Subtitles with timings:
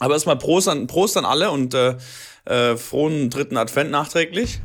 [0.00, 1.96] Aber erstmal Prost an, Prost an alle und äh,
[2.44, 4.60] äh, frohen dritten Advent nachträglich.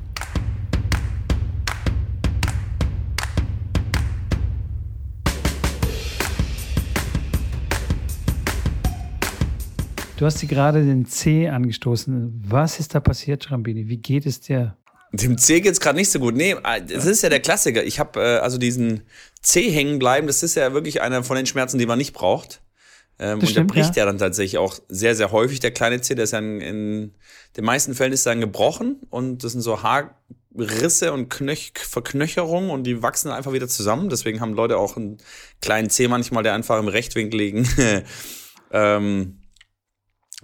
[10.18, 12.44] Du hast dir gerade den C angestoßen.
[12.48, 13.90] Was ist da passiert, Schrambini?
[13.90, 14.78] Wie geht es dir?
[15.12, 16.36] Dem C geht es gerade nicht so gut.
[16.36, 16.56] Nee,
[16.88, 17.84] das ist ja der Klassiker.
[17.84, 19.02] Ich habe äh, also diesen
[19.42, 22.63] C hängen bleiben, das ist ja wirklich einer von den Schmerzen, die man nicht braucht.
[23.20, 24.02] Ähm, und stimmt, der bricht ja.
[24.02, 24.06] ja.
[24.06, 26.16] dann tatsächlich auch sehr, sehr häufig, der kleine C.
[26.16, 27.16] Der ist ja in, in
[27.58, 32.86] den meisten Fällen ist dann gebrochen und das sind so Haarrisse und Knöch Verknöcherungen und
[32.86, 34.10] die wachsen einfach wieder zusammen.
[34.10, 35.20] Deswegen haben Leute auch einen
[35.62, 37.68] kleinen C manchmal, der einfach im Rechtwinkligen
[38.72, 39.40] ähm,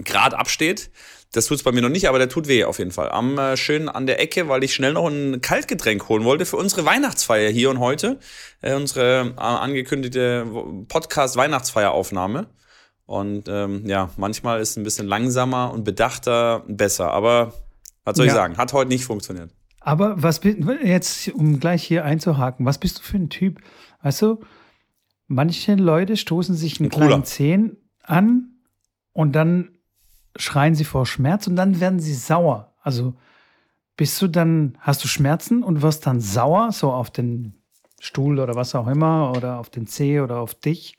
[0.03, 0.91] Grad absteht.
[1.31, 3.11] Das tut's bei mir noch nicht, aber der tut weh auf jeden Fall.
[3.11, 6.57] Am äh, schön an der Ecke, weil ich schnell noch ein Kaltgetränk holen wollte für
[6.57, 8.19] unsere Weihnachtsfeier hier und heute.
[8.61, 10.47] Äh, unsere äh, angekündigte
[10.87, 12.47] Podcast-Weihnachtsfeieraufnahme.
[13.09, 17.11] Und ähm, ja, manchmal ist ein bisschen langsamer und bedachter besser.
[17.11, 17.53] Aber
[18.03, 18.33] was soll ja.
[18.33, 18.57] ich sagen?
[18.57, 19.49] Hat heute nicht funktioniert.
[19.79, 23.61] Aber was jetzt, um gleich hier einzuhaken, was bist du für ein Typ?
[24.03, 24.41] Weißt du,
[25.25, 28.59] manche Leute stoßen sich einen ein kleinen Zehen an
[29.11, 29.71] und dann
[30.35, 32.75] schreien sie vor Schmerz und dann werden sie sauer.
[32.79, 33.15] Also
[33.97, 37.55] bist du dann, hast du Schmerzen und wirst dann sauer, so auf den
[37.99, 40.98] Stuhl oder was auch immer oder auf den Zeh oder auf dich?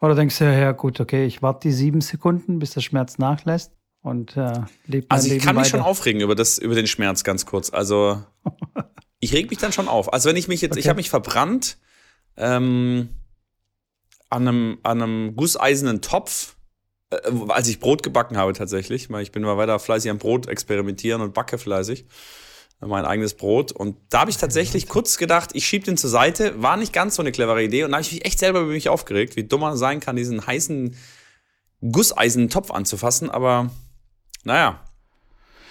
[0.00, 3.72] Oder denkst du, ja gut, okay, ich warte die sieben Sekunden, bis der Schmerz nachlässt
[4.02, 5.64] und äh, lebt Also ich Leben kann weiter.
[5.64, 7.72] mich schon aufregen über, das, über den Schmerz ganz kurz.
[7.72, 8.22] Also
[9.20, 10.12] ich reg mich dann schon auf.
[10.12, 10.80] Also wenn ich mich jetzt, okay.
[10.80, 11.78] ich habe mich verbrannt
[12.36, 13.08] ähm,
[14.30, 16.54] an, einem, an einem gusseisernen Topf
[17.10, 17.16] äh,
[17.48, 21.34] als ich Brot gebacken habe tatsächlich, ich bin mal weiter fleißig am Brot experimentieren und
[21.34, 22.06] backe fleißig
[22.80, 23.72] mein eigenes Brot.
[23.72, 26.62] Und da habe ich tatsächlich kurz gedacht, ich schiebe den zur Seite.
[26.62, 27.84] War nicht ganz so eine clevere Idee.
[27.84, 30.16] Und da habe ich mich echt selber über mich aufgeregt, wie dumm man sein kann,
[30.16, 30.94] diesen heißen
[31.80, 33.30] gusseisernen Topf anzufassen.
[33.30, 33.70] Aber
[34.44, 34.80] naja.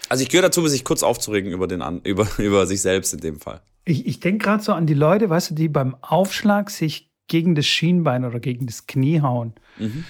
[0.10, 3.40] Also ich gehöre dazu, sich kurz aufzuregen über, den, über, über sich selbst in dem
[3.40, 3.62] Fall.
[3.86, 7.56] Ich, ich denke gerade so an die Leute, weißt du, die beim Aufschlag sich gegen
[7.56, 9.54] das Schienbein oder gegen das Knie hauen.
[9.78, 10.04] Mhm.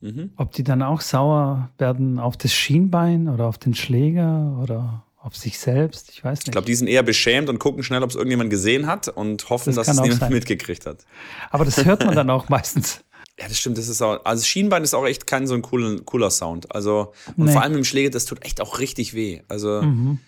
[0.00, 0.30] Mhm.
[0.36, 5.36] Ob die dann auch sauer werden auf das Schienbein oder auf den Schläger oder auf
[5.36, 6.48] sich selbst, ich weiß nicht.
[6.48, 9.50] Ich glaube, die sind eher beschämt und gucken schnell, ob es irgendjemand gesehen hat und
[9.50, 10.32] hoffen, das dass es niemand sein.
[10.32, 11.04] mitgekriegt hat.
[11.50, 13.04] Aber das hört man dann auch meistens.
[13.38, 13.76] Ja, das stimmt.
[13.76, 16.74] Das ist auch, also Schienbein ist auch echt kein so ein cooler, cooler Sound.
[16.74, 17.52] Also, und nee.
[17.52, 19.42] vor allem im Schläger, das tut echt auch richtig weh.
[19.48, 20.18] Also, mhm.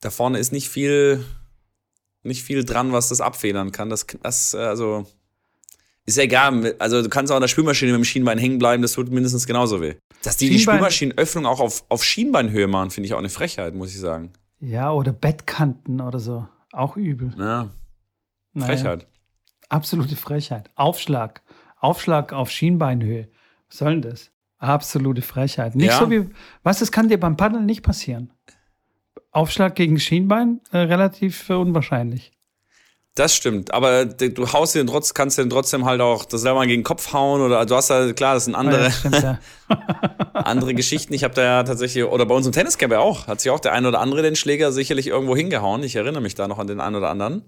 [0.00, 1.24] da vorne ist nicht viel,
[2.22, 3.90] nicht viel dran, was das abfedern kann.
[3.90, 5.06] Das, das also,
[6.06, 6.74] ist ja egal.
[6.78, 9.46] Also du kannst auch an der Spülmaschine mit dem Schienbein hängen bleiben, das tut mindestens
[9.46, 9.94] genauso weh.
[10.22, 13.90] Dass die die Spülmaschinenöffnung auch auf, auf Schienbeinhöhe machen, finde ich auch eine Frechheit, muss
[13.90, 14.32] ich sagen.
[14.58, 16.46] Ja, oder Bettkanten oder so.
[16.72, 17.32] Auch übel.
[17.38, 17.70] Ja.
[18.56, 18.98] Frechheit.
[19.00, 19.10] Naja.
[19.68, 20.70] Absolute Frechheit.
[20.74, 21.42] Aufschlag.
[21.78, 23.28] Aufschlag auf Schienbeinhöhe.
[23.68, 24.30] Was soll denn das?
[24.58, 25.74] Absolute Frechheit.
[25.74, 25.98] Nicht ja.
[25.98, 26.28] so wie,
[26.62, 28.32] was, das kann dir beim Paddeln nicht passieren.
[29.30, 32.32] Aufschlag gegen Schienbein, äh, relativ äh, unwahrscheinlich.
[33.20, 36.80] Das stimmt, aber du haust den trotzdem, kannst den trotzdem halt auch das selber gegen
[36.80, 39.38] den Kopf hauen oder du hast ja, klar, das sind andere, ja, stimmt, ja.
[40.32, 41.12] andere Geschichten.
[41.12, 43.60] Ich habe da ja tatsächlich, oder bei uns im Tenniscamp ja auch, hat sich auch
[43.60, 45.82] der ein oder andere den Schläger sicherlich irgendwo hingehauen.
[45.82, 47.44] Ich erinnere mich da noch an den einen oder anderen.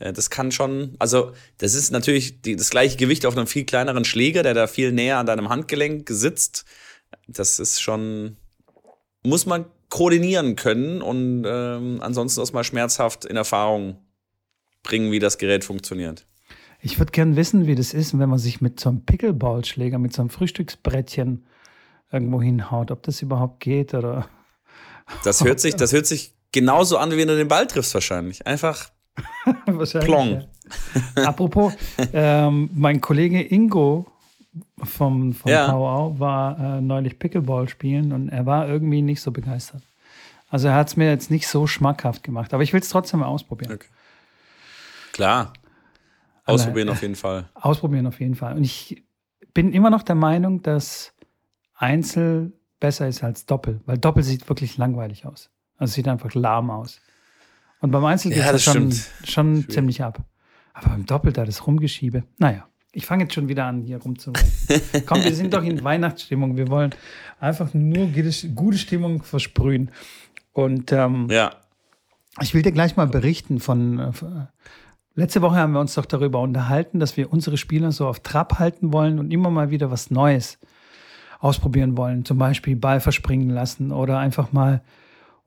[0.00, 3.64] Äh, das kann schon, also das ist natürlich die, das gleiche Gewicht auf einem viel
[3.64, 6.64] kleineren Schläger, der da viel näher an deinem Handgelenk sitzt.
[7.28, 8.36] Das ist schon,
[9.22, 14.03] muss man koordinieren können und ähm, ansonsten ist mal schmerzhaft in Erfahrung
[14.84, 16.24] bringen, wie das Gerät funktioniert.
[16.80, 20.12] Ich würde gerne wissen, wie das ist, wenn man sich mit so einem Pickleballschläger, mit
[20.12, 21.46] so einem Frühstücksbrettchen
[22.12, 24.28] irgendwo hinhaut, ob das überhaupt geht oder.
[25.24, 28.46] Das hört sich, das hört sich genauso an, wie wenn du den Ball triffst, wahrscheinlich.
[28.46, 28.90] Einfach
[29.66, 30.44] wahrscheinlich, plong.
[31.16, 31.24] Ja.
[31.24, 31.72] Apropos,
[32.12, 34.06] ähm, mein Kollege Ingo
[34.82, 35.68] vom, vom ja.
[35.68, 39.82] Pauau war äh, neulich Pickleball spielen und er war irgendwie nicht so begeistert.
[40.50, 43.20] Also er hat es mir jetzt nicht so schmackhaft gemacht, aber ich will es trotzdem
[43.20, 43.72] mal ausprobieren.
[43.72, 43.88] Okay.
[45.14, 45.52] Klar.
[46.44, 47.48] Ausprobieren auf jeden Fall.
[47.54, 48.56] Ausprobieren auf jeden Fall.
[48.56, 49.04] Und ich
[49.54, 51.14] bin immer noch der Meinung, dass
[51.74, 55.50] Einzel besser ist als Doppel, weil Doppel sieht wirklich langweilig aus.
[55.78, 57.00] Also sieht einfach lahm aus.
[57.80, 58.92] Und beim Einzel geht es schon,
[59.22, 60.18] schon ziemlich ab.
[60.72, 62.66] Aber beim Doppel, da das Rumgeschiebe, naja.
[62.92, 64.52] Ich fange jetzt schon wieder an, hier rumzurennen.
[65.06, 66.56] Komm, wir sind doch in Weihnachtsstimmung.
[66.56, 66.90] Wir wollen
[67.38, 68.08] einfach nur
[68.54, 69.90] gute Stimmung versprühen.
[70.52, 71.54] Und ähm, ja.
[72.40, 74.12] ich will dir gleich mal berichten von, äh,
[75.16, 78.58] Letzte Woche haben wir uns doch darüber unterhalten, dass wir unsere Spieler so auf Trab
[78.58, 80.58] halten wollen und immer mal wieder was Neues
[81.38, 82.24] ausprobieren wollen.
[82.24, 84.82] Zum Beispiel Ball verspringen lassen oder einfach mal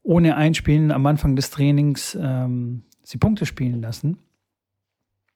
[0.03, 4.19] ohne Einspielen am Anfang des Trainings ähm, sie Punkte spielen lassen.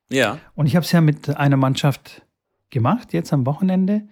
[0.10, 0.38] Ja.
[0.56, 2.22] Und ich habe es ja mit einer Mannschaft
[2.70, 4.04] gemacht, jetzt am Wochenende.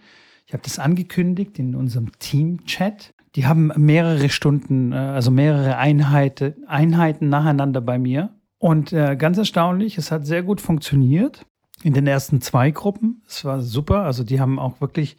[0.45, 3.13] Ich habe das angekündigt in unserem Team-Chat.
[3.35, 8.33] Die haben mehrere Stunden, äh, also mehrere Einheiten, Einheiten nacheinander bei mir.
[8.59, 11.45] Und äh, ganz erstaunlich, es hat sehr gut funktioniert
[11.81, 13.23] in den ersten zwei Gruppen.
[13.25, 14.03] Es war super.
[14.03, 15.17] Also die haben auch wirklich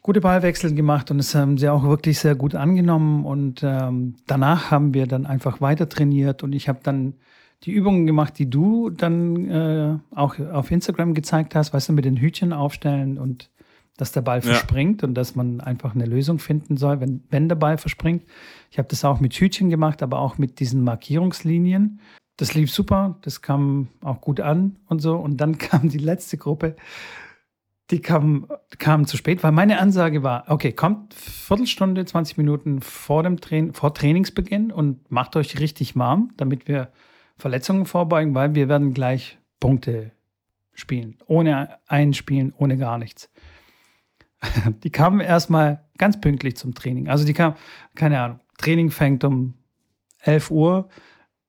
[0.00, 3.24] gute Ballwechsel gemacht und es haben sie auch wirklich sehr gut angenommen.
[3.24, 7.14] Und ähm, danach haben wir dann einfach weiter trainiert und ich habe dann
[7.64, 12.04] die Übungen gemacht, die du dann äh, auch auf Instagram gezeigt hast, weißt du, mit
[12.04, 13.50] den Hütchen aufstellen und
[13.96, 15.08] dass der Ball verspringt ja.
[15.08, 18.24] und dass man einfach eine Lösung finden soll, wenn, wenn der Ball verspringt.
[18.70, 22.00] Ich habe das auch mit Hütchen gemacht, aber auch mit diesen Markierungslinien.
[22.36, 25.16] Das lief super, das kam auch gut an und so.
[25.16, 26.76] Und dann kam die letzte Gruppe,
[27.90, 28.48] die kam,
[28.78, 33.74] kam zu spät, weil meine Ansage war, okay, kommt Viertelstunde, 20 Minuten vor dem Train
[33.74, 36.90] vor Trainingsbeginn und macht euch richtig warm, damit wir
[37.36, 40.12] Verletzungen vorbeugen, weil wir werden gleich Punkte
[40.72, 41.18] spielen.
[41.26, 43.30] Ohne einspielen, ohne gar nichts.
[44.82, 47.08] Die kamen erstmal ganz pünktlich zum Training.
[47.08, 47.56] Also die kamen,
[47.94, 49.54] keine Ahnung, Training fängt um
[50.20, 50.88] 11 Uhr,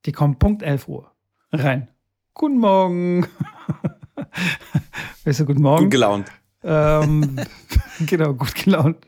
[0.06, 1.12] die kommen Punkt 11 Uhr
[1.52, 1.90] rein.
[2.34, 3.28] Guten Morgen.
[5.24, 5.86] weißt du, guten Morgen.
[5.86, 6.32] Gut gelaunt.
[6.64, 7.40] Ähm,
[8.06, 9.06] genau, gut gelaunt.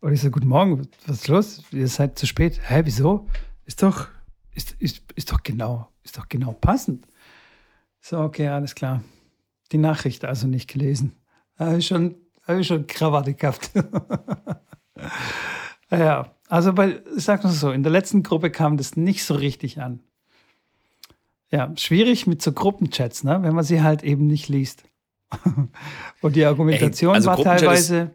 [0.00, 1.62] Und ich so, guten Morgen, was ist los?
[1.72, 2.60] Ihr seid zu spät.
[2.68, 3.26] Hä, wieso?
[3.66, 4.08] Ist doch,
[4.54, 7.06] ist, ist, ist doch genau, ist doch genau passend.
[8.00, 9.02] So, okay, alles klar.
[9.72, 11.16] Die Nachricht also nicht gelesen.
[11.58, 12.14] Habe ich schon,
[12.46, 13.70] habe ich schon Krawatte gehabt.
[15.90, 19.34] ja, also bei, ich sag mal so, in der letzten Gruppe kam das nicht so
[19.34, 20.00] richtig an.
[21.52, 23.38] Ja, schwierig mit so Gruppenchats, ne?
[23.42, 24.84] wenn man sie halt eben nicht liest.
[26.22, 28.14] Und die Argumentation Ey, also war teilweise.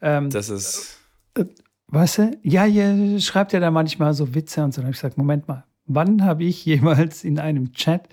[0.00, 0.98] ähm, das ist.
[1.34, 1.44] Äh,
[1.88, 2.38] weißt du?
[2.42, 4.80] Ja, ihr schreibt ja da manchmal so Witze und so.
[4.80, 8.08] Dann habe ich gesagt: Moment mal, wann habe ich jemals in einem Chat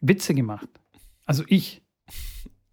[0.00, 0.68] Witze gemacht?
[1.24, 1.82] Also ich.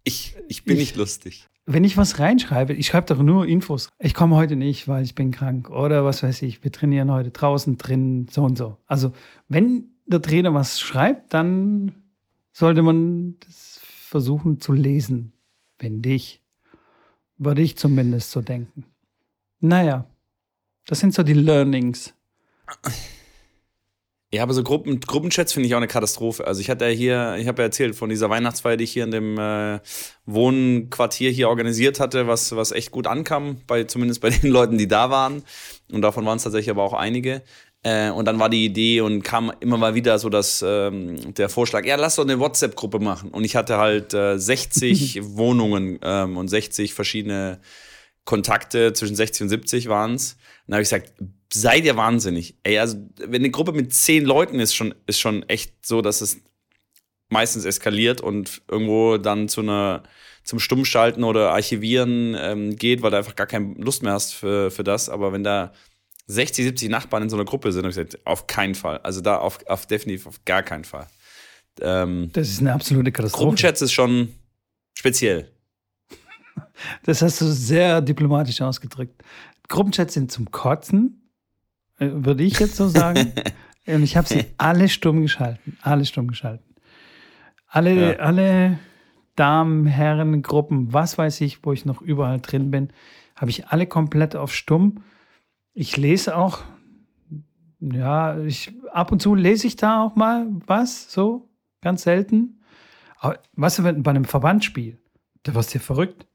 [0.04, 1.46] Ich, ich bin ich, nicht lustig.
[1.64, 3.88] Wenn ich was reinschreibe, ich schreibe doch nur Infos.
[4.00, 5.70] Ich komme heute nicht, weil ich bin krank.
[5.70, 8.78] Oder was weiß ich, wir trainieren heute draußen, drin, so und so.
[8.86, 9.12] Also,
[9.48, 11.94] wenn der Trainer was schreibt, dann
[12.52, 15.32] sollte man das versuchen zu lesen,
[15.78, 16.42] finde ich.
[17.38, 18.84] Würde ich zumindest so denken.
[19.60, 20.06] Naja,
[20.86, 22.14] das sind so die Learnings.
[24.34, 26.46] Ja, aber so Gruppen, Gruppenchats finde ich auch eine Katastrophe.
[26.46, 29.04] Also ich hatte ja hier, ich habe ja erzählt von dieser Weihnachtsfeier, die ich hier
[29.04, 29.80] in dem äh,
[30.24, 34.88] Wohnquartier hier organisiert hatte, was, was echt gut ankam, bei, zumindest bei den Leuten, die
[34.88, 35.42] da waren.
[35.92, 37.42] Und davon waren es tatsächlich aber auch einige.
[37.84, 41.48] Äh, und dann war die Idee und kam immer mal wieder so dass ähm, der
[41.48, 43.30] Vorschlag, ja, lass doch eine WhatsApp-Gruppe machen.
[43.30, 47.60] Und ich hatte halt äh, 60 Wohnungen ähm, und 60 verschiedene
[48.24, 50.36] Kontakte, zwischen 60 und 70 waren es.
[50.66, 51.12] Dann habe ich gesagt,
[51.52, 52.56] seid ihr wahnsinnig.
[52.62, 56.20] Ey, also wenn eine Gruppe mit 10 Leuten ist, schon, ist schon echt so, dass
[56.20, 56.40] es
[57.30, 60.04] meistens eskaliert und irgendwo dann zu einer
[60.44, 64.70] zum Stummschalten oder Archivieren ähm, geht, weil du einfach gar keine Lust mehr hast für,
[64.70, 65.08] für das.
[65.08, 65.72] Aber wenn da
[66.26, 68.98] 60, 70 Nachbarn in so einer Gruppe sind, habe ich gesagt, auf keinen Fall.
[68.98, 71.06] Also da auf, auf definitiv auf gar keinen Fall.
[71.80, 73.44] Ähm, das ist eine absolute Katastrophe.
[73.44, 74.28] Gruppenchats ist schon
[74.94, 75.50] speziell.
[77.04, 79.22] Das hast du sehr diplomatisch ausgedrückt.
[79.68, 81.30] Gruppenchats sind zum Kotzen,
[81.98, 83.32] äh, würde ich jetzt so sagen.
[83.86, 85.76] Und ich habe sie alle stumm geschalten.
[85.82, 86.74] Alle stumm geschalten.
[87.66, 88.18] Alle, ja.
[88.18, 88.78] alle
[89.34, 92.92] Damen, Herren, Gruppen, was weiß ich, wo ich noch überall drin bin,
[93.34, 95.02] habe ich alle komplett auf stumm.
[95.74, 96.60] Ich lese auch,
[97.80, 101.48] ja, ich, ab und zu lese ich da auch mal was, so,
[101.80, 102.60] ganz selten.
[103.18, 104.98] Aber was weißt du, bei einem Verbandsspiel,
[105.42, 106.26] da wirst du ja verrückt.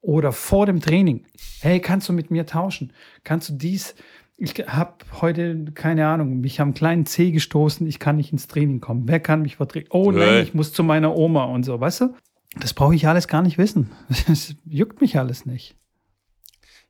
[0.00, 1.26] Oder vor dem Training.
[1.60, 2.92] Hey, kannst du mit mir tauschen?
[3.24, 3.96] Kannst du dies?
[4.36, 8.80] Ich habe heute, keine Ahnung, mich am kleinen C gestoßen, ich kann nicht ins Training
[8.80, 9.08] kommen.
[9.08, 9.88] Wer kann mich vertreten?
[9.90, 12.14] Oh nein, ich muss zu meiner Oma und so, weißt du?
[12.58, 13.90] Das brauche ich alles gar nicht wissen.
[14.28, 15.76] Das juckt mich alles nicht.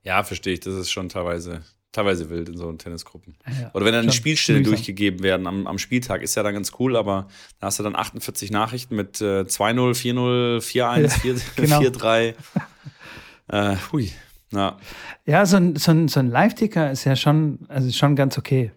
[0.03, 0.61] Ja, verstehe ich.
[0.61, 1.63] Das ist schon teilweise
[1.97, 3.37] teilweise wild in so Tennisgruppen.
[3.47, 6.73] Ja, Oder wenn dann die Spielstände durchgegeben werden am, am, Spieltag, ist ja dann ganz
[6.79, 7.27] cool, aber
[7.59, 12.35] da hast du dann 48 Nachrichten mit äh, 2-0, 4-0, 4-1, 4-3.
[13.49, 14.13] äh, hui.
[14.53, 14.77] Ja,
[15.25, 18.73] ja so ein, so ein, so ein Live-Ticker ist ja schon, also schon ganz okay.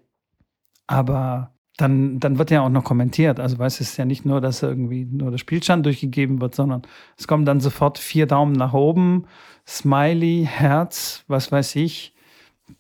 [0.88, 3.40] Aber dann, dann wird ja auch noch kommentiert.
[3.40, 6.84] Also weißt es ist ja nicht nur, dass irgendwie nur der Spielstand durchgegeben wird, sondern
[7.18, 9.26] es kommen dann sofort vier Daumen nach oben,
[9.68, 12.14] Smiley, Herz, was weiß ich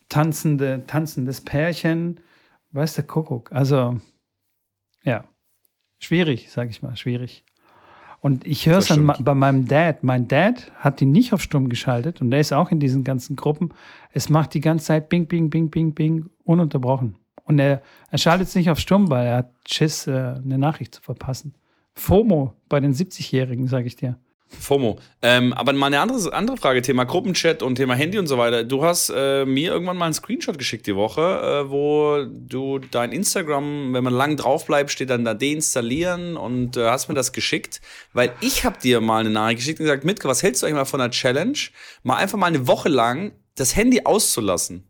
[0.09, 2.19] tanzende, tanzendes Pärchen,
[2.71, 3.51] weiß der Kuckuck.
[3.51, 3.99] Also,
[5.03, 5.23] ja,
[5.99, 7.43] schwierig, sag ich mal, schwierig.
[8.21, 10.03] Und ich höre es dann bei meinem Dad.
[10.03, 13.35] Mein Dad hat die nicht auf Stumm geschaltet und der ist auch in diesen ganzen
[13.37, 13.73] Gruppen.
[14.11, 17.15] Es macht die ganze Zeit Bing, Bing, Bing, Bing, Bing, ununterbrochen.
[17.45, 17.81] Und er,
[18.11, 21.55] er schaltet es nicht auf Stumm, weil er hat Schiss, äh, eine Nachricht zu verpassen.
[21.93, 24.19] FOMO bei den 70-Jährigen, sage ich dir.
[24.49, 24.99] FOMO.
[25.21, 28.63] Ähm, aber mal eine andere, andere Frage, Thema Gruppenchat und Thema Handy und so weiter.
[28.63, 33.11] Du hast äh, mir irgendwann mal einen Screenshot geschickt die Woche, äh, wo du dein
[33.11, 37.31] Instagram, wenn man lang drauf bleibt, steht dann da deinstallieren und äh, hast mir das
[37.31, 37.81] geschickt,
[38.13, 40.77] weil ich habe dir mal eine Nachricht geschickt und gesagt, Mitke, was hältst du eigentlich
[40.77, 41.57] mal von einer Challenge,
[42.03, 44.87] mal einfach mal eine Woche lang das Handy auszulassen?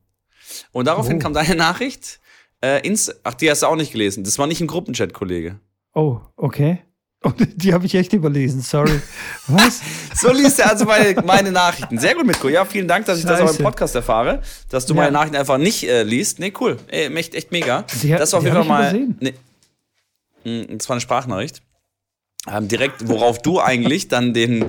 [0.72, 1.20] Und daraufhin oh.
[1.20, 2.20] kam deine Nachricht,
[2.62, 4.24] äh, ins, ach, die hast du auch nicht gelesen.
[4.24, 5.60] Das war nicht ein Gruppenchat, Kollege.
[5.94, 6.84] Oh, okay.
[7.22, 9.02] Und die habe ich echt überlesen, sorry.
[9.48, 9.82] Was?
[10.16, 12.00] so liest er also meine, meine, Nachrichten.
[12.00, 12.48] Sehr gut, Mitko.
[12.48, 13.44] Ja, vielen Dank, dass ich Scheiße.
[13.44, 15.02] das auch im Podcast erfahre, dass du ja.
[15.02, 16.40] meine Nachrichten einfach nicht äh, liest.
[16.40, 16.78] Nee, cool.
[16.88, 17.84] Ey, echt, echt mega.
[18.02, 19.08] Die, das war auf jeden Fall mal.
[19.20, 19.34] Nee,
[20.44, 21.62] hm, das war eine Sprachnachricht
[22.48, 24.66] ähm, direkt, worauf du eigentlich dann den,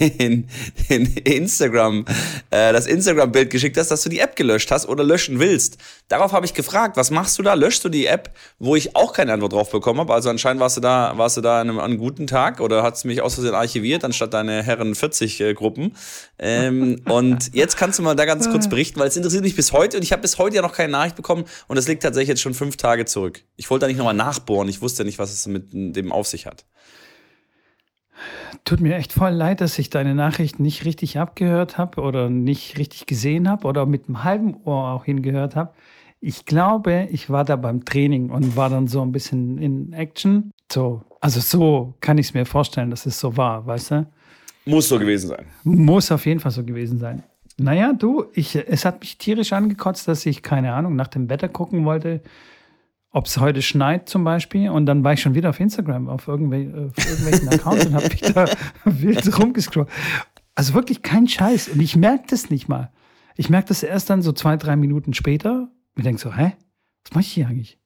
[0.00, 0.48] den,
[0.88, 2.04] den Instagram,
[2.50, 5.78] äh, das Instagram-Bild geschickt hast, dass du die App gelöscht hast oder löschen willst.
[6.10, 7.54] Darauf habe ich gefragt, was machst du da?
[7.54, 10.12] Löschst du die App, wo ich auch keine Antwort drauf bekommen habe?
[10.12, 12.82] Also anscheinend warst du da, warst du da an einem, an einem guten Tag oder
[12.82, 15.92] hast du mich aus Versehen archiviert, anstatt deine Herren 40 äh, Gruppen.
[16.40, 19.72] Ähm, und jetzt kannst du mal da ganz kurz berichten, weil es interessiert mich bis
[19.72, 22.30] heute und ich habe bis heute ja noch keine Nachricht bekommen und das liegt tatsächlich
[22.30, 23.44] jetzt schon fünf Tage zurück.
[23.54, 26.44] Ich wollte da nicht nochmal nachbohren, ich wusste nicht, was es mit dem auf sich
[26.44, 26.64] hat.
[28.64, 32.78] Tut mir echt voll leid, dass ich deine Nachricht nicht richtig abgehört habe oder nicht
[32.78, 35.72] richtig gesehen habe oder mit einem halben Ohr auch hingehört habe.
[36.20, 40.52] Ich glaube, ich war da beim Training und war dann so ein bisschen in Action.
[40.70, 44.06] So, also so kann ich es mir vorstellen, dass es so war, weißt du?
[44.66, 45.46] Muss so gewesen sein.
[45.64, 47.22] Muss auf jeden Fall so gewesen sein.
[47.56, 51.48] Naja, du, ich, es hat mich tierisch angekotzt, dass ich, keine Ahnung, nach dem Wetter
[51.48, 52.22] gucken wollte
[53.12, 54.70] ob es heute schneit zum Beispiel.
[54.70, 58.08] Und dann war ich schon wieder auf Instagram, auf, irgendwel auf irgendwelchen Accounts und habe
[58.08, 58.46] mich da
[58.84, 59.88] wild rumgescrollt.
[60.54, 61.70] Also wirklich kein Scheiß.
[61.70, 62.90] Und ich merke das nicht mal.
[63.36, 65.68] Ich merke das erst dann so zwei, drei Minuten später.
[66.00, 66.54] Ich denke so, hä?
[67.04, 67.78] Was mache ich hier eigentlich?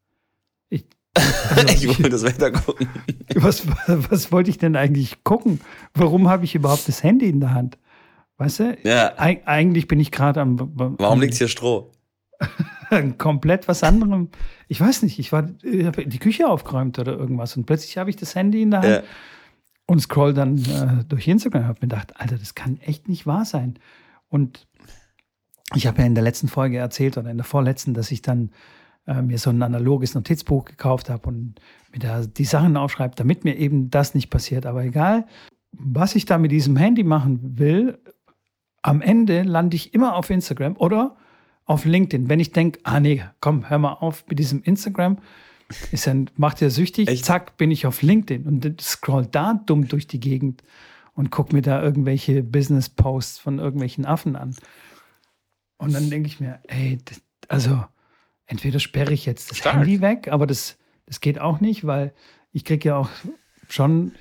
[0.69, 2.89] Ich, also, ich wollte das Wetter gucken.
[3.35, 5.61] Was, was wollte ich denn eigentlich gucken?
[5.95, 7.79] Warum habe ich überhaupt das Handy in der Hand?
[8.37, 8.79] Weißt du?
[8.85, 9.13] Ja.
[9.17, 10.71] Eig eigentlich bin ich gerade am.
[10.99, 11.91] Warum liegt hier Stroh?
[13.19, 14.29] komplett was anderem.
[14.69, 18.11] Ich weiß nicht, ich war, ich habe die Küche aufgeräumt oder irgendwas und plötzlich habe
[18.11, 19.03] ich das Handy in der Hand ja.
[19.87, 23.27] und scroll dann äh, durch Instagram und habe mir gedacht, Alter, das kann echt nicht
[23.27, 23.81] wahr sein.
[24.29, 24.69] Und
[25.75, 28.51] ich habe ja in der letzten Folge erzählt oder in der vorletzten, dass ich dann
[29.07, 31.55] äh, mir so ein analoges Notizbuch gekauft habe und
[31.93, 34.67] mir da die Sachen aufschreibe, damit mir eben das nicht passiert.
[34.67, 35.27] Aber egal,
[35.73, 37.99] was ich da mit diesem Handy machen will,
[38.83, 41.17] am Ende lande ich immer auf Instagram oder
[41.65, 42.29] auf LinkedIn.
[42.29, 45.19] Wenn ich denke, ah nee, komm, hör mal auf mit diesem Instagram,
[45.91, 47.25] ist ja, macht ja süchtig, Echt?
[47.25, 50.63] zack, bin ich auf LinkedIn und scroll da dumm durch die Gegend
[51.15, 54.55] und guck mir da irgendwelche Business-Posts von irgendwelchen Affen an.
[55.85, 57.85] Und dann denke ich mir, ey, das, also
[58.47, 59.77] entweder sperre ich jetzt das Stark.
[59.77, 62.13] Handy weg, aber das, das geht auch nicht, weil
[62.53, 63.11] ich kriege ja auch
[63.69, 64.13] schon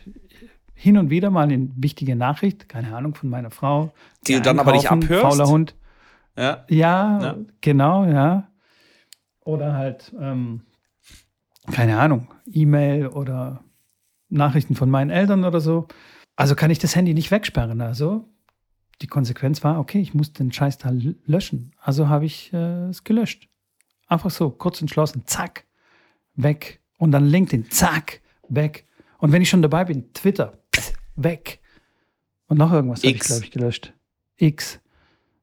[0.74, 3.94] hin und wieder mal eine wichtige Nachricht, keine Ahnung, von meiner Frau.
[4.28, 5.22] Die du dann aber nicht abhörst?
[5.22, 5.76] Fauler Hund.
[6.38, 6.66] Ja.
[6.70, 7.38] Ja, ja.
[7.62, 8.50] genau, ja.
[9.42, 10.62] Oder halt, ähm,
[11.72, 13.64] keine Ahnung, E-Mail oder
[14.30, 15.88] Nachrichten von meinen Eltern oder so.
[16.36, 17.82] Also kann ich das Handy nicht wegsperren.
[17.82, 18.28] Also
[19.02, 20.92] die Konsequenz war, okay, ich muss den Scheiß da
[21.26, 21.74] löschen.
[21.82, 23.50] Also habe ich äh, es gelöscht.
[24.08, 25.66] Einfach so, kurz entschlossen, zack,
[26.36, 26.80] weg.
[26.98, 28.86] Und dann LinkedIn, zack, weg.
[29.18, 30.58] Und wenn ich schon dabei bin, Twitter,
[31.16, 31.60] weg.
[32.48, 33.94] Und noch irgendwas habe ich, glaube ich, gelöscht.
[34.38, 34.80] X.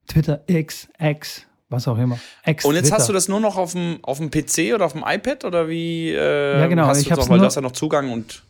[0.06, 2.18] Twitter X, X, was auch immer.
[2.44, 2.96] X, und jetzt Twitter.
[2.96, 5.68] hast du das nur noch auf dem, auf dem PC oder auf dem iPad oder
[5.68, 6.10] wie?
[6.10, 6.86] Äh, ja, genau.
[6.86, 8.42] Hast ich habe weil du hast ja noch Zugang und.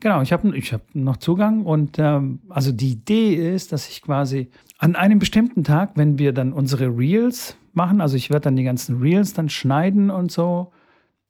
[0.00, 4.02] Genau, ich habe ich hab noch Zugang und ähm, also die Idee ist, dass ich
[4.02, 8.56] quasi an einem bestimmten Tag, wenn wir dann unsere Reels machen, also ich werde dann
[8.56, 10.72] die ganzen Reels dann schneiden und so.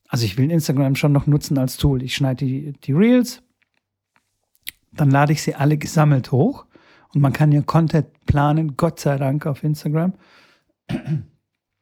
[0.09, 2.03] Also ich will Instagram schon noch nutzen als Tool.
[2.03, 3.43] Ich schneide die, die Reels,
[4.93, 6.67] dann lade ich sie alle gesammelt hoch
[7.15, 10.15] und man kann ja Content planen, Gott sei Dank auf Instagram.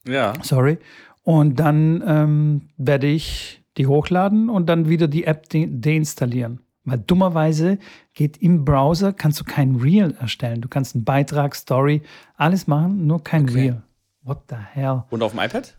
[0.06, 0.34] Ja.
[0.42, 0.78] Sorry.
[1.22, 6.60] Und dann ähm, werde ich die hochladen und dann wieder die App de deinstallieren.
[6.84, 7.78] Weil dummerweise
[8.12, 10.60] geht im Browser, kannst du kein Reel erstellen.
[10.60, 12.02] Du kannst einen Beitrag, Story,
[12.36, 13.54] alles machen, nur kein okay.
[13.54, 13.82] Reel.
[14.22, 15.04] What the hell?
[15.10, 15.76] Und auf dem iPad?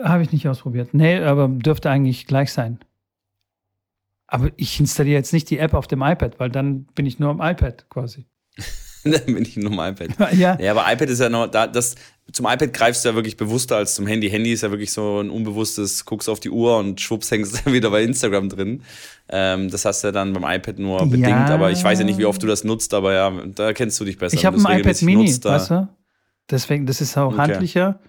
[0.00, 0.94] Habe ich nicht ausprobiert.
[0.94, 2.78] Nee, aber dürfte eigentlich gleich sein.
[4.26, 7.30] Aber ich installiere jetzt nicht die App auf dem iPad, weil dann bin ich nur
[7.30, 8.26] am iPad quasi.
[9.04, 10.32] dann bin ich nur am iPad.
[10.38, 10.58] Ja.
[10.58, 11.96] ja, aber iPad ist ja noch, da, das,
[12.30, 14.30] zum iPad greifst du ja wirklich bewusster als zum Handy.
[14.30, 17.72] Handy ist ja wirklich so ein unbewusstes, guckst auf die Uhr und schwupps hängst du
[17.72, 18.82] wieder bei Instagram drin.
[19.28, 21.04] Ähm, das hast du ja dann beim iPad nur ja.
[21.04, 23.98] bedingt, aber ich weiß ja nicht, wie oft du das nutzt, aber ja, da kennst
[24.00, 24.34] du dich besser.
[24.34, 25.88] Ich habe ein iPad Mini, nutzt, weißt du?
[26.50, 27.38] Deswegen, das ist auch okay.
[27.38, 28.00] handlicher.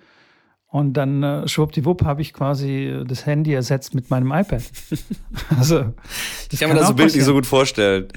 [0.67, 4.63] Und dann äh, schwuppdiwupp habe ich quasi äh, das Handy ersetzt mit meinem iPad.
[5.58, 5.93] also,
[6.51, 8.08] ich kann mir das so bildlich so gut vorstellen.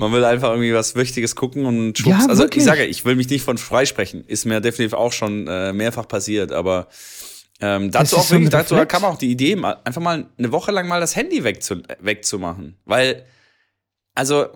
[0.00, 2.24] Man will einfach irgendwie was Wichtiges gucken und schwupps.
[2.24, 4.24] Ja, also ich sage, ich will mich nicht von freisprechen.
[4.24, 6.88] Ist mir definitiv auch schon äh, mehrfach passiert, aber
[7.60, 11.00] ähm, dazu auch wirklich, dazu kam auch die Idee, einfach mal eine Woche lang mal
[11.00, 12.78] das Handy wegzu, wegzumachen.
[12.86, 13.26] Weil,
[14.14, 14.46] also,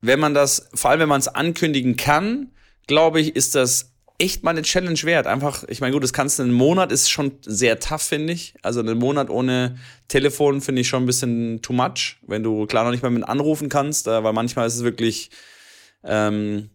[0.00, 2.52] wenn man das, vor allem wenn man es ankündigen kann,
[2.86, 5.26] glaube ich, ist das echt mal eine Challenge wert.
[5.26, 8.54] Einfach, ich meine, gut, das kannst du einen Monat, ist schon sehr tough, finde ich.
[8.62, 12.84] Also einen Monat ohne Telefon finde ich schon ein bisschen too much, wenn du klar
[12.84, 15.30] noch nicht mal mit anrufen kannst, äh, weil manchmal ist es wirklich,
[16.04, 16.70] ähm,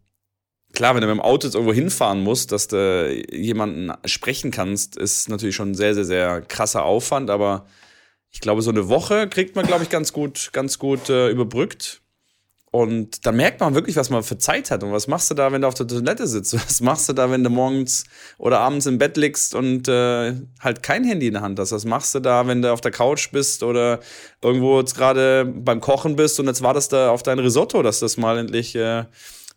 [0.73, 4.97] klar, wenn du mit dem Auto jetzt irgendwo hinfahren musst, dass du jemanden sprechen kannst,
[4.97, 7.65] ist natürlich schon ein sehr, sehr, sehr krasser Aufwand, aber
[8.31, 12.01] ich glaube, so eine Woche kriegt man, glaube ich, ganz gut, ganz gut äh, überbrückt.
[12.73, 14.81] Und dann merkt man wirklich, was man für Zeit hat.
[14.81, 16.53] Und was machst du da, wenn du auf der Toilette sitzt?
[16.65, 18.05] Was machst du da, wenn du morgens
[18.37, 21.73] oder abends im Bett liegst und äh, halt kein Handy in der Hand hast?
[21.73, 23.99] Was machst du da, wenn du auf der Couch bist oder
[24.41, 28.15] irgendwo jetzt gerade beim Kochen bist und jetzt wartest du auf dein Risotto, dass das
[28.15, 29.03] mal endlich äh,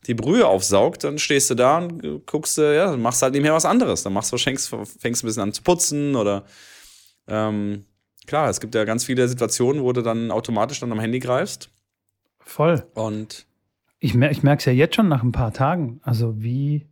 [0.09, 1.05] die Brühe aufsaugt?
[1.05, 4.03] Dann stehst du da und guckst, äh, ja, machst halt mehr was anderes.
[4.03, 6.47] Dann machst du, fängst, fängst ein bisschen an zu putzen oder
[7.29, 7.85] ähm,
[8.27, 11.71] klar, es gibt ja ganz viele Situationen, wo du dann automatisch dann am Handy greifst.
[12.45, 12.87] Voll.
[12.95, 13.47] Und
[13.99, 16.01] ich, mer ich merke es ja jetzt schon nach ein paar Tagen.
[16.03, 16.87] Also wie,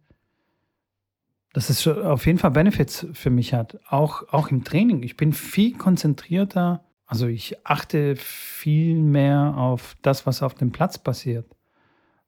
[1.53, 3.79] dass es auf jeden Fall Benefits für mich hat.
[3.89, 5.03] Auch, auch im Training.
[5.03, 6.85] Ich bin viel konzentrierter.
[7.07, 11.47] Also ich achte viel mehr auf das, was auf dem Platz passiert.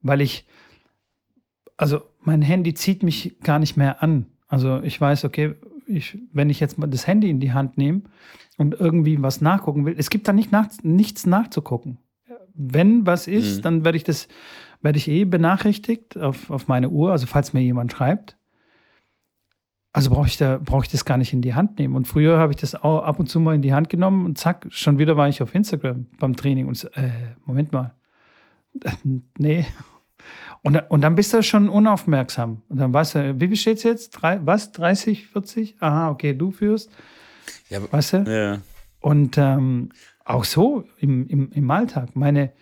[0.03, 0.47] Weil ich,
[1.79, 4.27] also mein Handy zieht mich gar nicht mehr an.
[4.49, 5.55] Also ich weiß, okay,
[5.87, 8.03] ich, wenn ich jetzt mal das Handy in die Hand nehme
[8.59, 11.99] und irgendwie was nachgucken will, es gibt da nicht nach, nichts nachzugucken
[12.55, 13.63] wenn was ist, mhm.
[13.63, 14.29] dann werde ich das,
[14.81, 18.37] werde ich eh benachrichtigt auf, auf meine Uhr, also falls mir jemand schreibt.
[19.93, 21.95] Also brauche ich, da, brauch ich das gar nicht in die Hand nehmen.
[21.95, 24.39] Und früher habe ich das auch ab und zu mal in die Hand genommen und
[24.39, 27.11] zack, schon wieder war ich auf Instagram beim Training und so, äh,
[27.45, 27.95] Moment mal.
[29.39, 29.65] nee.
[30.63, 32.63] Und, und dann bist du schon unaufmerksam.
[32.69, 34.11] Und dann weißt du, wie viel steht es jetzt?
[34.11, 34.73] Drei, was?
[34.73, 35.77] 30, 40?
[35.81, 36.91] Aha, okay, du führst.
[37.69, 38.17] Ja, weißt du?
[38.27, 38.61] Ja.
[39.01, 39.91] Und ähm,
[40.25, 42.17] auch so im, im, im Alltag.
[42.17, 42.53] Meine,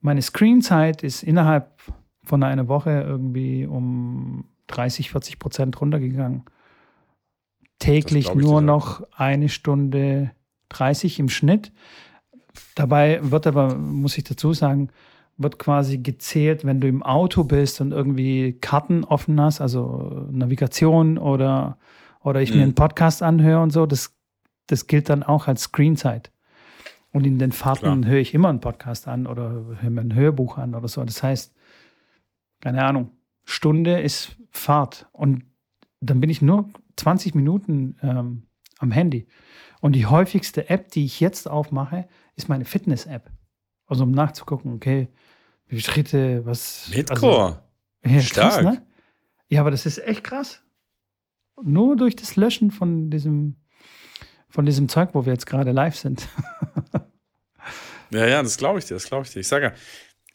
[0.00, 1.80] meine Screenzeit ist innerhalb
[2.24, 6.44] von einer Woche irgendwie um 30, 40 Prozent runtergegangen.
[7.78, 10.32] Täglich nur noch eine Stunde
[10.70, 11.72] 30 im Schnitt.
[12.74, 14.88] Dabei wird aber, muss ich dazu sagen,
[15.36, 21.18] wird quasi gezählt, wenn du im Auto bist und irgendwie Karten offen hast, also Navigation
[21.18, 21.78] oder,
[22.20, 22.56] oder ich mhm.
[22.56, 23.86] mir einen Podcast anhöre und so.
[23.86, 24.14] Das,
[24.68, 26.30] das gilt dann auch als Screenzeit.
[27.14, 29.50] Und in den Fahrten höre ich immer einen Podcast an oder
[29.80, 31.04] höre mir ein Hörbuch an oder so.
[31.04, 31.54] Das heißt,
[32.60, 33.12] keine Ahnung,
[33.44, 35.06] Stunde ist Fahrt.
[35.12, 35.44] Und
[36.00, 38.48] dann bin ich nur 20 Minuten ähm,
[38.80, 39.28] am Handy.
[39.80, 43.30] Und die häufigste App, die ich jetzt aufmache, ist meine Fitness-App.
[43.86, 45.06] Also um nachzugucken, okay,
[45.66, 46.88] wie viele Schritte, was.
[46.90, 47.62] Hitcore.
[48.02, 48.52] Also, ja, Stark.
[48.54, 48.82] Krass, ne?
[49.48, 50.64] Ja, aber das ist echt krass.
[51.62, 53.54] Nur durch das Löschen von diesem,
[54.48, 56.28] von diesem Zeug, wo wir jetzt gerade live sind.
[58.14, 59.40] Ja, ja, das glaube ich dir, das glaube ich dir.
[59.40, 59.72] Ich sage ja,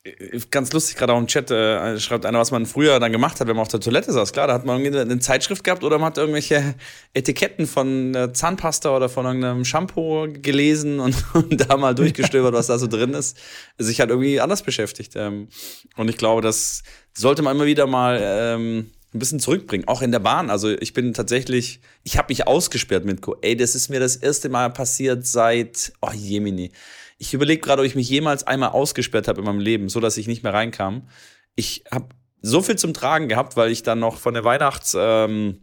[0.03, 3.39] äh, ganz lustig, gerade auch im Chat äh, schreibt einer, was man früher dann gemacht
[3.39, 4.33] hat, wenn man auf der Toilette saß.
[4.33, 6.75] Klar, da hat man irgendwie eine Zeitschrift gehabt oder man hat irgendwelche
[7.13, 12.67] Etiketten von äh, Zahnpasta oder von irgendeinem Shampoo gelesen und, und da mal durchgestöbert, was
[12.67, 13.37] da so drin ist.
[13.77, 15.13] Sich halt irgendwie anders beschäftigt.
[15.15, 15.49] Ähm,
[15.97, 20.11] und ich glaube, das sollte man immer wieder mal ähm, ein bisschen zurückbringen, auch in
[20.11, 20.49] der Bahn.
[20.49, 23.35] Also ich bin tatsächlich, ich habe mich ausgesperrt mit Co.
[23.41, 26.71] Ey, das ist mir das erste Mal passiert seit, oh Jemini.
[27.19, 30.17] Ich überlege gerade, ob ich mich jemals einmal ausgesperrt habe in meinem Leben, so dass
[30.17, 31.07] ich nicht mehr reinkam.
[31.55, 32.09] Ich habe
[32.41, 35.59] so viel zum Tragen gehabt, weil ich dann noch von der Weihnachtsmarkt ähm,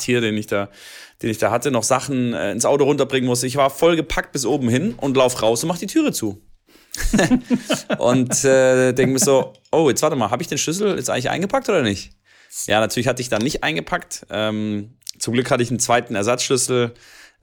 [0.00, 0.68] hier, den ich da,
[1.22, 3.46] den ich da hatte, noch Sachen äh, ins Auto runterbringen musste.
[3.46, 6.42] Ich war voll gepackt bis oben hin und lauf raus und mach die Türe zu.
[7.98, 11.30] und äh, denke mir so, oh, jetzt warte mal, habe ich den Schlüssel jetzt eigentlich
[11.30, 12.12] eingepackt oder nicht?
[12.66, 14.26] Ja, natürlich hatte ich dann nicht eingepackt.
[14.30, 16.94] Ähm, zum Glück hatte ich einen zweiten Ersatzschlüssel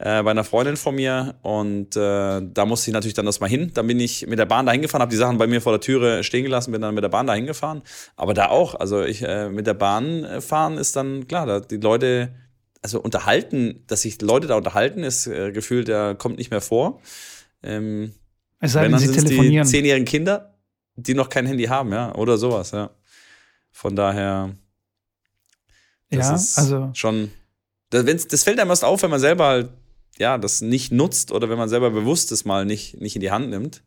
[0.03, 3.71] äh, bei einer Freundin von mir und äh, da musste ich natürlich dann erstmal hin.
[3.75, 5.79] Dann bin ich mit der Bahn da hingefahren, habe die Sachen bei mir vor der
[5.79, 7.83] Türe stehen gelassen, bin dann mit der Bahn da hingefahren.
[8.15, 11.59] Aber da auch, also ich äh, mit der Bahn äh, fahren ist dann klar, da
[11.59, 12.33] die Leute,
[12.81, 16.99] also unterhalten, dass sich Leute da unterhalten, ist äh, gefühlt, der kommt nicht mehr vor.
[17.61, 18.13] Ähm,
[18.59, 19.65] es sei denn, sie telefonieren.
[19.65, 20.57] Die zehnjährigen Kinder,
[20.95, 22.89] die noch kein Handy haben, ja, oder sowas, ja.
[23.71, 24.55] Von daher,
[26.09, 27.31] das ja, ist also schon,
[27.91, 29.69] das, das fällt einem erst auf, wenn man selber halt
[30.21, 33.31] ja, das nicht nutzt oder wenn man selber bewusst es mal nicht, nicht in die
[33.31, 33.83] Hand nimmt.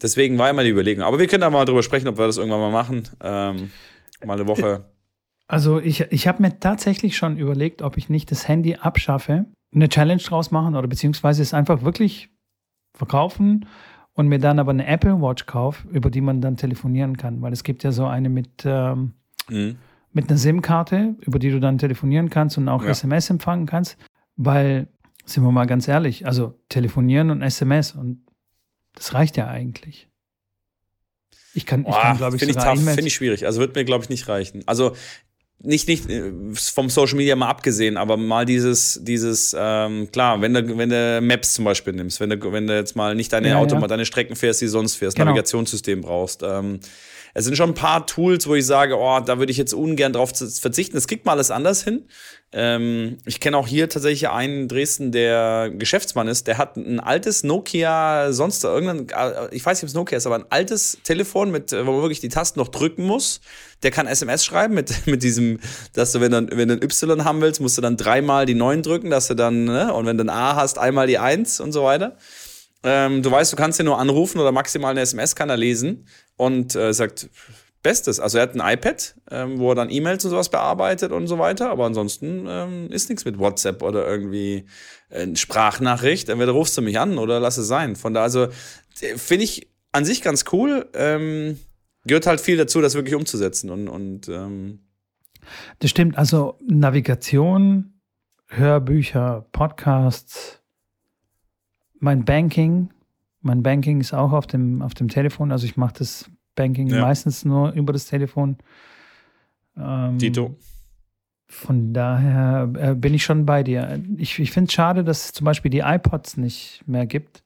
[0.00, 1.02] Deswegen war immer die Überlegung.
[1.02, 3.08] Aber wir können da mal drüber sprechen, ob wir das irgendwann mal machen.
[3.20, 3.70] Ähm,
[4.24, 4.84] mal eine Woche.
[5.48, 9.88] Also ich, ich habe mir tatsächlich schon überlegt, ob ich nicht das Handy abschaffe, eine
[9.88, 12.28] Challenge draus machen oder beziehungsweise es einfach wirklich
[12.94, 13.66] verkaufen
[14.12, 17.40] und mir dann aber eine Apple Watch kaufe, über die man dann telefonieren kann.
[17.40, 19.14] Weil es gibt ja so eine mit, ähm,
[19.48, 19.76] mhm.
[20.12, 22.90] mit einer SIM-Karte, über die du dann telefonieren kannst und auch ja.
[22.90, 23.96] SMS empfangen kannst.
[24.36, 24.88] Weil,
[25.28, 28.24] sind wir mal ganz ehrlich, also telefonieren und SMS und
[28.94, 30.08] das reicht ja eigentlich.
[31.54, 33.46] Ich kann, ich kann glaube ich, finde ich, tough, find ich schwierig.
[33.46, 34.62] Also wird mir, glaube ich, nicht reichen.
[34.66, 34.94] Also
[35.60, 40.54] nicht, nicht äh, vom Social Media mal abgesehen, aber mal dieses, dieses, ähm, klar, wenn
[40.54, 43.48] du, wenn du Maps zum Beispiel nimmst, wenn du, wenn du jetzt mal nicht deine
[43.48, 43.86] ja, Auto, ja.
[43.86, 45.30] deine Strecken fährst, die du sonst fährst, genau.
[45.30, 46.78] Navigationssystem brauchst, ähm,
[47.38, 50.12] es sind schon ein paar Tools, wo ich sage, oh, da würde ich jetzt ungern
[50.12, 50.96] drauf verzichten.
[50.96, 52.08] Das kriegt mal alles anders hin.
[52.50, 56.48] Ähm, ich kenne auch hier tatsächlich einen in Dresden, der Geschäftsmann ist.
[56.48, 60.26] Der hat ein altes Nokia, sonst irgendein, äh, ich weiß nicht, ob es Nokia ist,
[60.26, 63.40] aber ein altes Telefon, mit, wo man wirklich die Tasten noch drücken muss.
[63.84, 65.60] Der kann SMS schreiben mit, mit diesem,
[65.92, 68.54] dass du, wenn du, wenn du ein Y haben willst, musst du dann dreimal die
[68.54, 69.94] 9 drücken, dass du dann, ne?
[69.94, 72.16] und wenn du ein A hast, einmal die 1 und so weiter.
[72.82, 76.06] Ähm, du weißt, du kannst ihn nur anrufen oder maximal eine SMS kann er lesen
[76.36, 77.28] und äh, sagt,
[77.82, 78.18] Bestes.
[78.18, 81.38] Also er hat ein iPad, ähm, wo er dann E-Mails und sowas bearbeitet und so
[81.38, 84.66] weiter, aber ansonsten ähm, ist nichts mit WhatsApp oder irgendwie
[85.10, 86.28] äh, Sprachnachricht.
[86.28, 87.94] Entweder rufst du mich an oder lass es sein.
[87.94, 88.48] Von da, also
[88.92, 90.88] finde ich an sich ganz cool.
[90.92, 91.58] Ähm,
[92.04, 94.80] gehört halt viel dazu, das wirklich umzusetzen und, und ähm
[95.78, 96.18] das stimmt.
[96.18, 98.00] Also Navigation,
[98.48, 100.57] Hörbücher, Podcasts,
[102.00, 102.90] mein Banking,
[103.40, 105.52] mein Banking ist auch auf dem, auf dem Telefon.
[105.52, 107.00] Also ich mache das Banking ja.
[107.00, 108.56] meistens nur über das Telefon.
[109.76, 110.56] Ähm, Dito.
[111.46, 114.02] Von daher äh, bin ich schon bei dir.
[114.18, 117.42] Ich, ich finde es schade, dass es zum Beispiel die iPods nicht mehr gibt.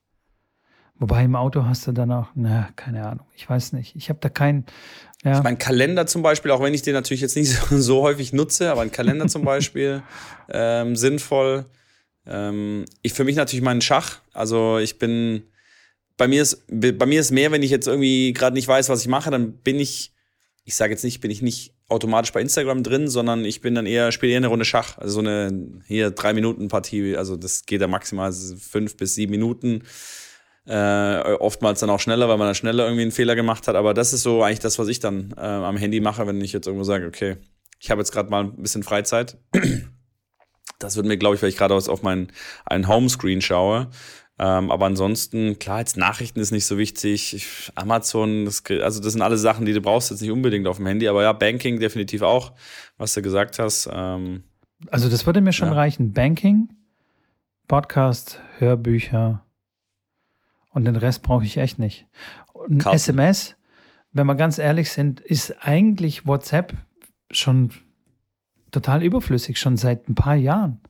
[0.97, 3.97] Wobei im Auto hast du dann auch, na, keine Ahnung, ich weiß nicht.
[3.97, 4.67] Ich habe da keinen.
[5.25, 5.39] Ja.
[5.39, 8.33] Ich mein Kalender zum Beispiel, auch wenn ich den natürlich jetzt nicht so, so häufig
[8.33, 10.03] nutze, aber ein Kalender zum Beispiel
[10.49, 11.67] ähm, sinnvoll.
[12.27, 14.21] Ähm, ich für mich natürlich meinen Schach.
[14.33, 15.45] Also ich bin
[16.17, 19.01] bei mir ist bei mir ist mehr, wenn ich jetzt irgendwie gerade nicht weiß, was
[19.01, 20.13] ich mache, dann bin ich,
[20.65, 23.87] ich sage jetzt nicht, bin ich nicht automatisch bei Instagram drin, sondern ich bin dann
[23.87, 27.67] eher spiele eher eine Runde Schach, also so eine hier drei Minuten Partie, also das
[27.67, 29.83] geht da maximal fünf bis sieben Minuten.
[30.65, 33.75] Äh, oftmals dann auch schneller, weil man dann schneller irgendwie einen Fehler gemacht hat.
[33.75, 36.53] Aber das ist so eigentlich das, was ich dann äh, am Handy mache, wenn ich
[36.53, 37.37] jetzt irgendwo sage, okay,
[37.81, 39.39] ich habe jetzt gerade mal ein bisschen Freizeit.
[40.83, 42.29] Das wird mir, glaube ich, weil ich gerade auf meinen
[42.65, 43.89] einen Homescreen schaue,
[44.39, 47.71] ähm, aber ansonsten, klar, jetzt Nachrichten ist nicht so wichtig.
[47.77, 50.87] Amazon, das, also das sind alle Sachen, die du brauchst jetzt nicht unbedingt auf dem
[50.87, 51.07] Handy.
[51.07, 52.53] Aber ja, Banking definitiv auch,
[52.97, 53.89] was du gesagt hast.
[53.93, 54.43] Ähm,
[54.91, 55.75] also das würde mir schon ja.
[55.75, 56.13] reichen.
[56.13, 56.71] Banking,
[57.69, 59.45] Podcast, Hörbücher
[60.71, 62.07] und den Rest brauche ich echt nicht.
[62.53, 62.85] Und.
[62.87, 63.55] SMS,
[64.13, 66.73] wenn wir ganz ehrlich sind, ist eigentlich WhatsApp
[67.31, 67.71] schon
[68.73, 70.81] total überflüssig, schon seit ein paar Jahren.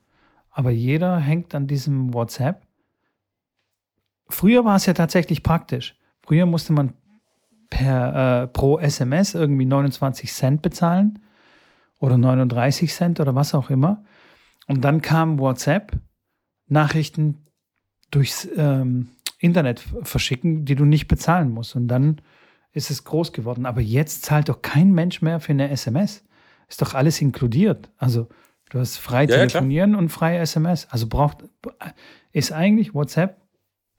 [0.51, 2.67] Aber jeder hängt an diesem WhatsApp
[4.33, 5.95] Früher war es ja tatsächlich praktisch.
[6.23, 6.95] Früher musste man
[7.69, 11.19] per, äh, pro SMS irgendwie 29 Cent bezahlen
[11.99, 14.05] oder 39 Cent oder was auch immer.
[14.67, 15.93] Und dann kam WhatsApp,
[16.67, 17.47] Nachrichten
[18.11, 21.77] durchs ähm, Internet verschicken, die du nicht bezahlen musst.
[21.77, 22.21] Und dann
[22.73, 23.67] ist es groß geworden.
[23.67, 26.25] Aber jetzt zahlt doch kein Mensch mehr für eine SMS.
[26.73, 27.91] Ist doch alles inkludiert.
[27.99, 28.31] Also
[28.71, 30.87] du hast frei ja, telefonieren ja, und frei SMS.
[30.89, 31.45] Also braucht,
[32.33, 33.37] ist eigentlich WhatsApp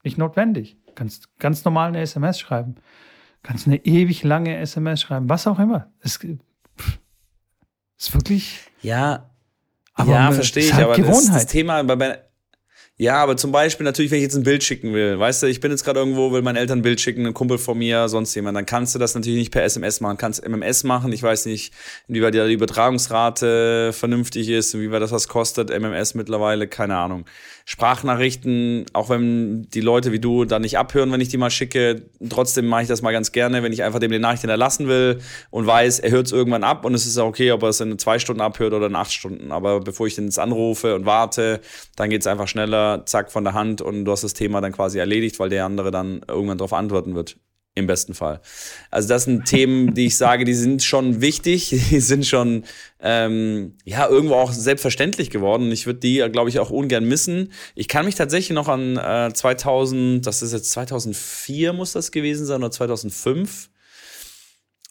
[0.03, 0.75] nicht notwendig.
[0.87, 2.77] Du kannst ganz normal eine SMS schreiben.
[3.43, 5.91] Kannst eine ewig lange SMS schreiben, was auch immer.
[5.99, 6.19] Es
[7.99, 8.61] ist wirklich.
[8.81, 9.29] Ja,
[9.93, 11.15] aber ja, verstehe ich, aber Gewohnheit.
[11.15, 12.22] das, das Thema bei,
[13.03, 15.59] ja, aber zum Beispiel natürlich, wenn ich jetzt ein Bild schicken will, weißt du, ich
[15.59, 18.33] bin jetzt gerade irgendwo, will meinen Eltern ein Bild schicken, ein Kumpel von mir, sonst
[18.33, 21.11] jemand, dann kannst du das natürlich nicht per SMS machen, kannst MMS machen.
[21.11, 21.73] Ich weiß nicht,
[22.07, 27.25] inwieweit die Übertragungsrate vernünftig ist, inwieweit das was kostet, MMS mittlerweile, keine Ahnung.
[27.65, 32.03] Sprachnachrichten, auch wenn die Leute wie du da nicht abhören, wenn ich die mal schicke,
[32.29, 35.19] trotzdem mache ich das mal ganz gerne, wenn ich einfach dem die Nachricht hinterlassen will
[35.49, 37.79] und weiß, er hört es irgendwann ab und es ist auch okay, ob er es
[37.79, 39.51] in zwei Stunden abhört oder in acht Stunden.
[39.53, 41.61] Aber bevor ich den jetzt anrufe und warte,
[41.95, 44.71] dann geht es einfach schneller, zack, von der Hand und du hast das Thema dann
[44.71, 47.37] quasi erledigt, weil der andere dann irgendwann darauf antworten wird.
[47.75, 48.39] Im besten Fall.
[48.91, 52.65] Also das sind Themen, die ich sage, die sind schon wichtig, die sind schon
[52.99, 55.71] ähm, ja irgendwo auch selbstverständlich geworden.
[55.71, 57.51] Ich würde die, glaube ich, auch ungern missen.
[57.73, 62.45] Ich kann mich tatsächlich noch an äh, 2000, das ist jetzt 2004 muss das gewesen
[62.45, 63.69] sein oder 2005.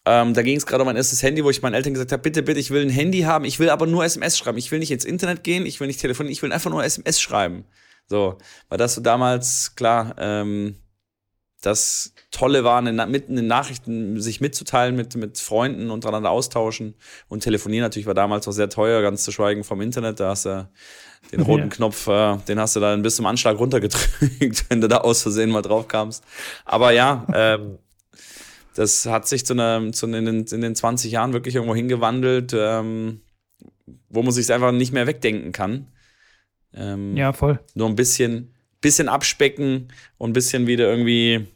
[0.05, 2.23] Ähm, da ging es gerade um mein erstes Handy, wo ich meinen Eltern gesagt habe,
[2.23, 4.59] bitte, bitte, ich will ein Handy haben, ich will aber nur SMS schreiben.
[4.59, 7.21] Ich will nicht ins Internet gehen, ich will nicht telefonieren, ich will einfach nur SMS
[7.21, 7.65] schreiben.
[8.12, 8.37] So,
[8.68, 10.77] weil das so damals, klar, ähm,
[11.62, 16.94] das Tolle war, mitten in Nachrichten sich mitzuteilen mit, mit Freunden untereinander austauschen.
[17.29, 20.20] Und telefonieren natürlich war damals auch sehr teuer, ganz zu schweigen vom Internet.
[20.20, 20.68] Da hast du
[21.33, 21.68] den roten ja.
[21.68, 25.48] Knopf, äh, den hast du dann bis zum Anschlag runtergedrückt, wenn du da aus Versehen
[25.48, 26.22] mal drauf kamst.
[26.66, 27.79] Aber ja, ähm,
[28.75, 32.53] das hat sich zu einer, zu in, den, in den 20 Jahren wirklich irgendwo hingewandelt,
[32.55, 33.22] ähm,
[34.11, 35.87] wo man sich einfach nicht mehr wegdenken kann.
[36.75, 37.61] Ähm, ja, voll.
[37.75, 41.47] Nur ein bisschen, bisschen abspecken und ein bisschen wieder irgendwie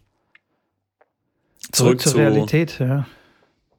[1.73, 3.07] zurück, zurück zur zu, Realität, ja.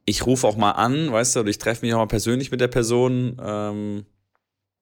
[0.04, 2.60] Ich rufe auch mal an, weißt du, oder ich treffe mich auch mal persönlich mit
[2.60, 3.36] der Person.
[3.44, 4.06] Ähm,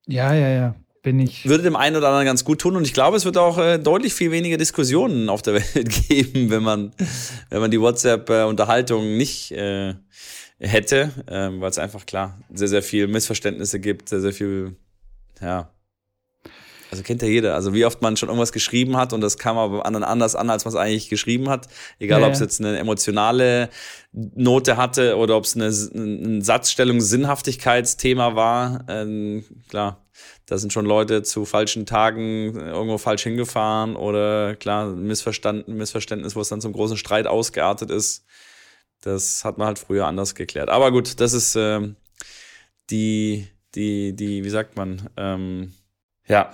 [0.07, 0.75] ja, ja, ja.
[1.03, 1.49] Bin ich.
[1.49, 3.79] Würde dem einen oder anderen ganz gut tun und ich glaube, es wird auch äh,
[3.79, 6.93] deutlich viel weniger Diskussionen auf der Welt geben, wenn man,
[7.49, 9.95] wenn man die WhatsApp-Unterhaltung nicht äh,
[10.59, 14.75] hätte, ähm, weil es einfach klar sehr, sehr viel Missverständnisse gibt, sehr, sehr viel,
[15.41, 15.71] ja,
[16.91, 17.55] also kennt ja jeder.
[17.55, 20.51] Also wie oft man schon irgendwas geschrieben hat und das kam aber anderen anders an,
[20.51, 21.69] als man es eigentlich geschrieben hat.
[21.99, 23.71] Egal, ja, ob es jetzt eine emotionale
[24.13, 28.85] Note hatte oder ob es eine, ein Satzstellung, Sinnhaftigkeitsthema war.
[28.89, 30.07] Ähm, klar,
[30.47, 36.41] da sind schon Leute zu falschen Tagen irgendwo falsch hingefahren oder klar, Missverstanden, Missverständnis, wo
[36.41, 38.25] es dann zum großen Streit ausgeartet ist.
[39.03, 40.69] Das hat man halt früher anders geklärt.
[40.69, 41.97] Aber gut, das ist ähm,
[42.91, 45.75] die, die, die, wie sagt man, ähm,
[46.29, 46.53] ja.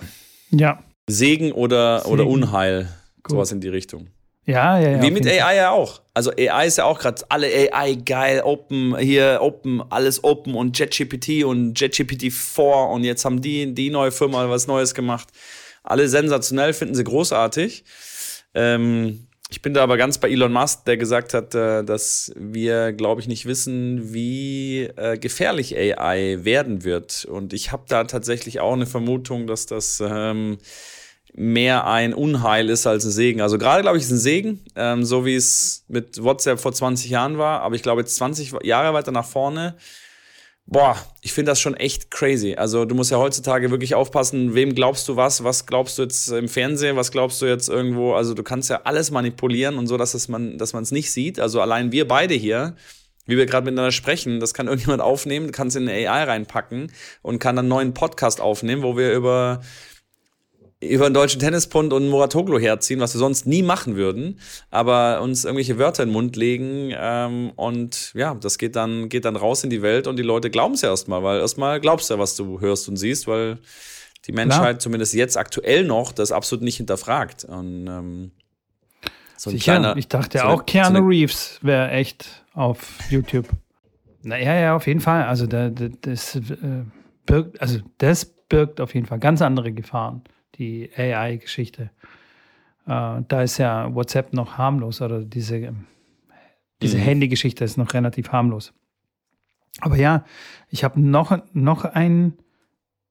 [0.51, 0.83] Ja.
[1.07, 2.11] Segen oder, Segen.
[2.11, 2.89] oder Unheil.
[3.23, 3.31] Gut.
[3.31, 4.07] Sowas in die Richtung.
[4.45, 5.01] Ja, ja, ja.
[5.01, 6.01] Wie mit AI ja auch.
[6.13, 10.77] Also AI ist ja auch gerade alle AI geil, Open, hier Open, alles Open und
[10.77, 15.29] JetGPT und JetGPT 4 und jetzt haben die, die neue Firma was Neues gemacht.
[15.81, 17.85] Alle sensationell, finden sie großartig.
[18.53, 22.91] Ähm, ich bin da aber ganz bei Elon Musk, der gesagt hat, äh, dass wir,
[22.91, 27.25] glaube ich, nicht wissen, wie äh, gefährlich AI werden wird.
[27.25, 30.57] Und ich habe da tatsächlich auch eine Vermutung, dass das ähm,
[31.35, 33.41] mehr ein Unheil ist als ein Segen.
[33.41, 37.11] Also gerade, glaube ich, ist ein Segen, ähm, so wie es mit WhatsApp vor 20
[37.11, 37.61] Jahren war.
[37.61, 39.75] Aber ich glaube, jetzt 20 Jahre weiter nach vorne
[40.65, 42.55] Boah, ich finde das schon echt crazy.
[42.55, 46.29] Also du musst ja heutzutage wirklich aufpassen, wem glaubst du was, was glaubst du jetzt
[46.29, 48.13] im Fernsehen, was glaubst du jetzt irgendwo.
[48.13, 51.11] Also du kannst ja alles manipulieren und so, dass es man, dass man es nicht
[51.11, 51.39] sieht.
[51.39, 52.75] Also allein wir beide hier,
[53.25, 56.91] wie wir gerade miteinander sprechen, das kann irgendjemand aufnehmen, kann es in eine AI reinpacken
[57.21, 59.61] und kann dann einen neuen Podcast aufnehmen, wo wir über
[60.89, 64.39] über den deutschen Tennispund und Muratoglu herziehen, was wir sonst nie machen würden,
[64.71, 69.25] aber uns irgendwelche Wörter in den Mund legen ähm, und ja, das geht dann, geht
[69.25, 72.09] dann raus in die Welt und die Leute glauben es ja erstmal, weil erstmal glaubst
[72.09, 73.57] du ja, was du hörst und siehst, weil
[74.25, 74.79] die Menschheit Klar.
[74.79, 77.43] zumindest jetzt aktuell noch das absolut nicht hinterfragt.
[77.43, 78.31] Und, ähm,
[79.35, 83.49] so Sicher, kleiner, ich dachte so auch, Keanu so Reeves wäre echt auf YouTube.
[84.21, 85.25] Naja, ja, auf jeden Fall.
[85.25, 86.41] Also das, das äh,
[87.25, 90.23] birgt, also das birgt auf jeden Fall ganz andere Gefahren
[90.55, 91.91] die AI-Geschichte.
[92.85, 95.73] Äh, da ist ja WhatsApp noch harmlos oder diese,
[96.81, 97.01] diese mhm.
[97.01, 98.73] Handy-Geschichte ist noch relativ harmlos.
[99.79, 100.25] Aber ja,
[100.69, 102.37] ich habe noch, noch einen,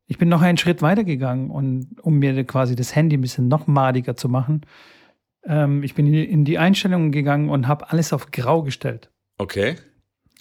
[0.06, 3.48] ich bin noch einen Schritt weiter gegangen und um mir quasi das Handy ein bisschen
[3.48, 4.62] noch madiger zu machen,
[5.44, 9.10] ähm, ich bin in die Einstellungen gegangen und habe alles auf Grau gestellt.
[9.38, 9.76] Okay.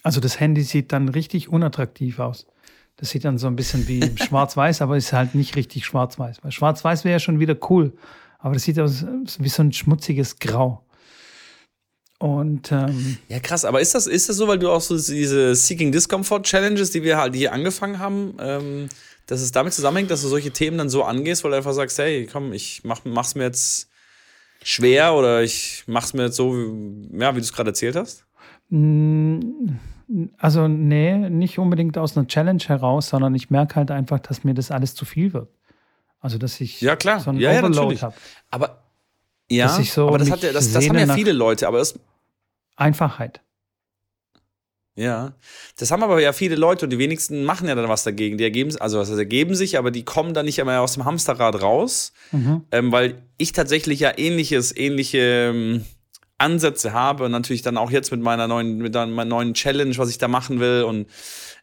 [0.03, 2.47] Also das Handy sieht dann richtig unattraktiv aus.
[3.01, 6.43] Das sieht dann so ein bisschen wie schwarz-weiß, aber ist halt nicht richtig schwarz-weiß.
[6.43, 7.93] Weil schwarz-weiß wäre ja schon wieder cool.
[8.37, 9.03] Aber das sieht aus
[9.39, 10.85] wie so ein schmutziges Grau.
[12.19, 15.55] Und ähm, ja, krass, aber ist das, ist das so, weil du auch so diese
[15.55, 18.89] Seeking Discomfort Challenges, die wir halt hier angefangen haben, ähm,
[19.25, 21.97] dass es damit zusammenhängt, dass du solche Themen dann so angehst, weil du einfach sagst,
[21.97, 23.89] hey, komm, ich mach, mach's mir jetzt
[24.61, 28.25] schwer oder ich mach's mir jetzt so, ja, wie du es gerade erzählt hast?
[30.37, 34.53] Also, nee, nicht unbedingt aus einer Challenge heraus, sondern ich merke halt einfach, dass mir
[34.53, 35.49] das alles zu viel wird.
[36.19, 37.19] Also, dass ich ja, klar.
[37.19, 38.15] so einen ja, Overload ja, habe.
[38.49, 38.83] Aber
[39.49, 41.99] ja, so aber das, hat ja, das, das haben ja viele Leute, aber es
[42.77, 43.41] Einfachheit.
[44.95, 45.33] Ja,
[45.77, 48.37] das haben aber ja viele Leute und die wenigsten machen ja dann was dagegen.
[48.37, 51.61] Die ergeben, also was ergeben sich, aber die kommen dann nicht einmal aus dem Hamsterrad
[51.61, 52.65] raus, mhm.
[52.71, 55.85] ähm, weil ich tatsächlich ja ähnliches, ähnliche ähm,
[56.41, 60.09] Ansätze habe und natürlich dann auch jetzt mit meiner neuen, mit meiner neuen Challenge, was
[60.09, 61.07] ich da machen will und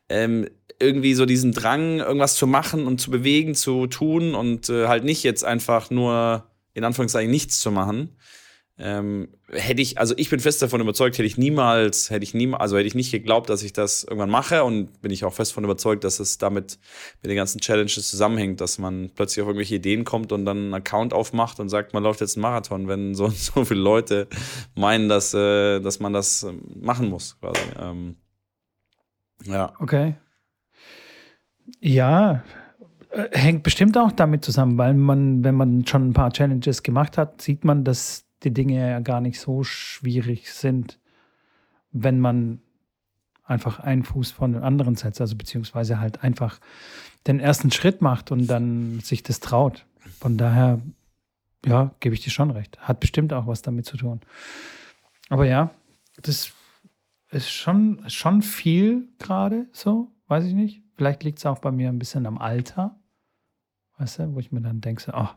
[0.08, 0.48] ähm,
[0.80, 5.04] irgendwie so diesen Drang, irgendwas zu machen und zu bewegen, zu tun und äh, halt
[5.04, 8.16] nicht jetzt einfach nur in Anführungszeichen nichts zu machen.
[8.80, 12.62] Ähm, hätte ich, also ich bin fest davon überzeugt, hätte ich niemals, hätte ich niemals,
[12.62, 15.50] also hätte ich nicht geglaubt, dass ich das irgendwann mache und bin ich auch fest
[15.50, 16.78] davon überzeugt, dass es damit
[17.20, 20.74] mit den ganzen Challenges zusammenhängt, dass man plötzlich auf irgendwelche Ideen kommt und dann einen
[20.74, 24.28] Account aufmacht und sagt, man läuft jetzt einen Marathon, wenn so so viele Leute
[24.76, 27.60] meinen, dass, äh, dass man das ähm, machen muss, quasi.
[27.80, 28.14] Ähm,
[29.44, 29.72] ja.
[29.80, 30.14] Okay.
[31.80, 32.44] Ja,
[33.10, 37.18] äh, hängt bestimmt auch damit zusammen, weil man, wenn man schon ein paar Challenges gemacht
[37.18, 40.98] hat, sieht man, dass die Dinge ja gar nicht so schwierig sind,
[41.90, 42.61] wenn man
[43.44, 46.61] einfach einen Fuß von den anderen setzt, also beziehungsweise halt einfach
[47.27, 49.87] den ersten Schritt macht und dann sich das traut.
[50.20, 50.81] Von daher,
[51.64, 52.79] ja, gebe ich dir schon recht.
[52.81, 54.20] Hat bestimmt auch was damit zu tun.
[55.29, 55.70] Aber ja,
[56.22, 56.53] das
[57.31, 60.83] ist schon, schon viel gerade so, weiß ich nicht.
[60.96, 62.98] Vielleicht liegt es auch bei mir ein bisschen am Alter,
[63.98, 65.29] weißt du, wo ich mir dann denke, so, oh,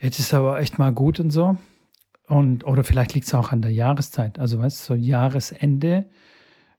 [0.00, 1.56] jetzt ist aber echt mal gut und so.
[2.26, 4.38] Und, oder vielleicht liegt es auch an der Jahreszeit.
[4.38, 6.06] Also, weißt du, so Jahresende,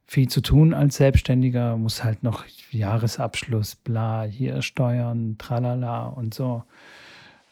[0.05, 6.63] viel zu tun als Selbstständiger, muss halt noch Jahresabschluss, bla, hier Steuern, tralala und so.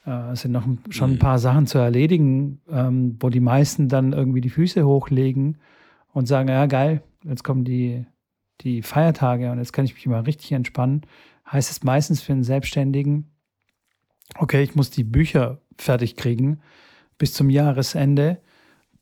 [0.06, 1.20] Äh, es sind noch schon ein mhm.
[1.20, 5.58] paar Sachen zu erledigen, ähm, wo die meisten dann irgendwie die Füße hochlegen
[6.12, 8.06] und sagen, ja geil, jetzt kommen die,
[8.62, 11.04] die Feiertage und jetzt kann ich mich mal richtig entspannen.
[11.50, 13.32] Heißt es meistens für einen Selbstständigen,
[14.38, 16.62] okay, ich muss die Bücher fertig kriegen
[17.18, 18.40] bis zum Jahresende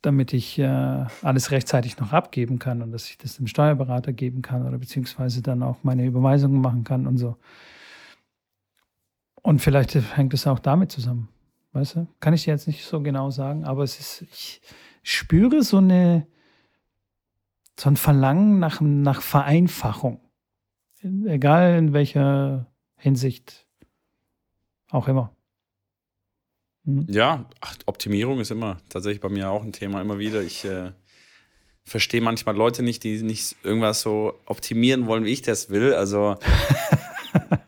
[0.02, 4.42] damit ich äh, alles rechtzeitig noch abgeben kann und dass ich das dem Steuerberater geben
[4.42, 7.36] kann oder beziehungsweise dann auch meine Überweisungen machen kann und so.
[9.42, 11.28] Und vielleicht hängt es auch damit zusammen.
[11.72, 12.06] Weißt du?
[12.20, 14.60] Kann ich dir jetzt nicht so genau sagen, aber es ist, ich
[15.02, 16.26] spüre so eine,
[17.78, 20.20] so ein Verlangen nach, nach Vereinfachung.
[21.26, 23.66] Egal in welcher Hinsicht
[24.90, 25.34] auch immer.
[26.84, 27.06] Mhm.
[27.08, 30.42] Ja, ach, Optimierung ist immer tatsächlich bei mir auch ein Thema, immer wieder.
[30.42, 30.92] Ich äh,
[31.84, 35.94] verstehe manchmal Leute nicht, die nicht irgendwas so optimieren wollen, wie ich das will.
[35.94, 36.36] Also,
[37.32, 37.58] da,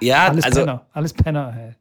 [0.00, 0.60] ja, alles also.
[0.60, 1.74] Penner, alles Penner, hey.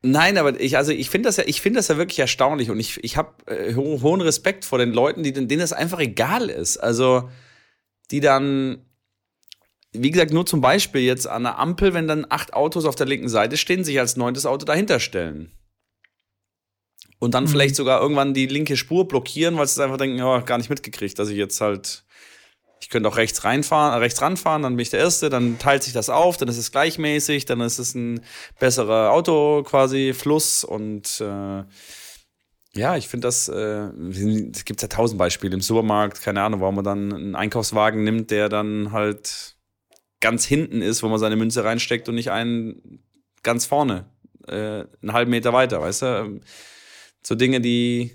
[0.00, 2.78] Nein, aber ich, also ich finde das ja, ich finde das ja wirklich erstaunlich und
[2.78, 6.50] ich, ich habe äh, ho hohen Respekt vor den Leuten, die, denen das einfach egal
[6.50, 6.78] ist.
[6.78, 7.28] Also,
[8.10, 8.84] die dann,
[9.92, 13.06] wie gesagt, nur zum Beispiel jetzt an der Ampel, wenn dann acht Autos auf der
[13.06, 15.52] linken Seite stehen, sich als neuntes Auto dahinter stellen
[17.18, 17.48] und dann mhm.
[17.48, 21.18] vielleicht sogar irgendwann die linke Spur blockieren, weil sie einfach denken, ja, gar nicht mitgekriegt,
[21.18, 22.04] dass ich jetzt halt,
[22.80, 25.92] ich könnte auch rechts reinfahren, rechts ranfahren, dann bin ich der Erste, dann teilt sich
[25.92, 28.20] das auf, dann ist es gleichmäßig, dann ist es ein
[28.60, 31.64] besserer Auto quasi Fluss und äh,
[32.74, 33.88] ja, ich finde das, äh,
[34.52, 38.30] es gibt ja tausend Beispiele im Supermarkt, keine Ahnung, warum man dann einen Einkaufswagen nimmt,
[38.30, 39.56] der dann halt
[40.20, 43.02] ganz hinten ist, wo man seine Münze reinsteckt und nicht einen
[43.42, 44.06] ganz vorne,
[44.46, 46.40] äh, einen halben Meter weiter, weißt du?
[47.22, 48.12] so Dinge, die.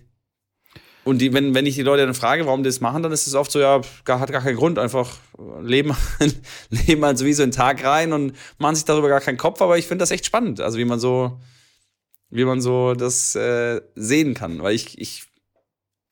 [1.05, 3.27] Und die, wenn, wenn ich die Leute dann frage, warum die das machen, dann ist
[3.27, 5.17] es oft so, ja, gar, hat gar keinen Grund, einfach
[5.61, 5.93] leben,
[6.69, 9.61] leben halt so wie so einen Tag rein und machen sich darüber gar keinen Kopf,
[9.61, 11.41] aber ich finde das echt spannend, also wie man so,
[12.29, 15.25] wie man so das äh, sehen kann, weil ich, ich,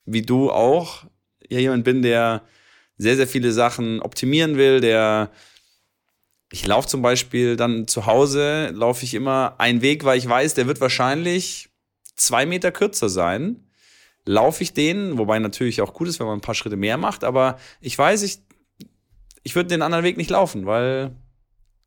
[0.04, 1.06] wie du auch,
[1.48, 2.42] ja jemand bin, der
[2.98, 5.30] sehr, sehr viele Sachen optimieren will, der
[6.52, 10.52] ich laufe zum Beispiel dann zu Hause, laufe ich immer einen Weg, weil ich weiß,
[10.54, 11.70] der wird wahrscheinlich
[12.14, 13.66] zwei Meter kürzer sein,
[14.26, 17.24] laufe ich den, wobei natürlich auch gut ist, wenn man ein paar Schritte mehr macht,
[17.24, 18.38] aber ich weiß, ich,
[19.42, 21.16] ich würde den anderen Weg nicht laufen, weil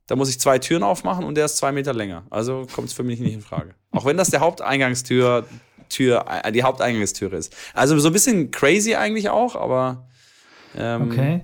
[0.07, 2.25] da muss ich zwei Türen aufmachen und der ist zwei Meter länger.
[2.31, 3.75] Also kommt es für mich nicht in Frage.
[3.91, 5.45] Auch wenn das der Haupteingangstür,
[5.89, 7.55] Tür, äh, die Haupteingangstüre ist.
[7.75, 10.07] Also so ein bisschen crazy eigentlich auch, aber.
[10.75, 11.41] Ähm, okay.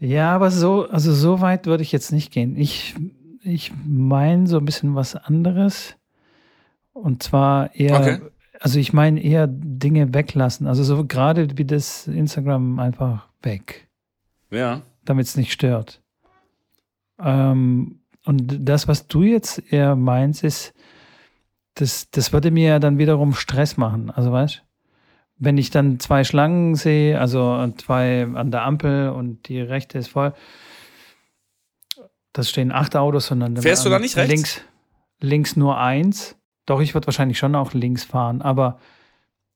[0.00, 2.56] Ja, aber so, also so weit würde ich jetzt nicht gehen.
[2.56, 2.96] Ich,
[3.42, 5.96] ich meine so ein bisschen was anderes.
[6.94, 8.20] Und zwar eher, okay.
[8.60, 10.66] also ich meine eher Dinge weglassen.
[10.66, 13.88] Also so gerade wie das Instagram einfach weg.
[14.50, 14.80] Ja.
[15.04, 16.00] Damit es nicht stört.
[17.18, 20.72] Ähm, und das, was du jetzt eher meinst, ist,
[21.74, 24.10] das, das würde mir ja dann wiederum Stress machen.
[24.10, 24.64] Also weißt
[25.40, 30.08] wenn ich dann zwei Schlangen sehe, also zwei an der Ampel und die rechte ist
[30.08, 30.34] voll,
[32.32, 34.30] das stehen acht Autos, sondern fährst du da nicht rechts?
[34.30, 34.60] Links,
[35.20, 36.36] links nur eins.
[36.66, 38.78] Doch, ich würde wahrscheinlich schon auch links fahren, aber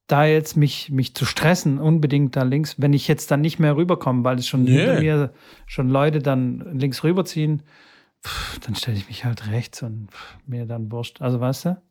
[0.07, 3.77] da jetzt mich, mich zu stressen, unbedingt da links, wenn ich jetzt dann nicht mehr
[3.77, 4.73] rüberkomme, weil es schon nee.
[4.73, 5.35] hinter mir
[5.67, 7.63] schon Leute dann links rüberziehen,
[8.25, 11.21] pff, dann stelle ich mich halt rechts und pff, mir dann wurscht.
[11.21, 11.83] Also weißt du?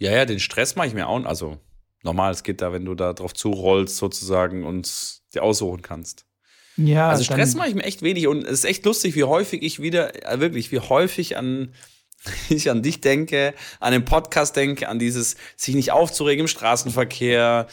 [0.00, 1.24] Ja, ja, den Stress mache ich mir auch.
[1.24, 1.58] Also
[2.04, 6.26] normal, es geht da, wenn du da drauf zurollst sozusagen und dir aussuchen kannst.
[6.76, 7.08] Ja.
[7.08, 9.80] Also Stress mache ich mir echt wenig und es ist echt lustig, wie häufig ich
[9.80, 11.72] wieder, äh, wirklich, wie häufig an
[12.48, 17.66] ich an dich denke, an den Podcast denke, an dieses sich nicht aufzuregen im Straßenverkehr,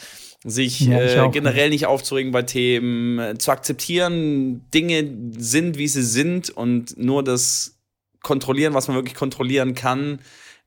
[0.44, 6.02] sich ja, äh, generell nicht aufzuregen bei Themen, äh, zu akzeptieren, Dinge sind, wie sie
[6.02, 7.78] sind und nur das
[8.22, 10.20] kontrollieren, was man wirklich kontrollieren kann.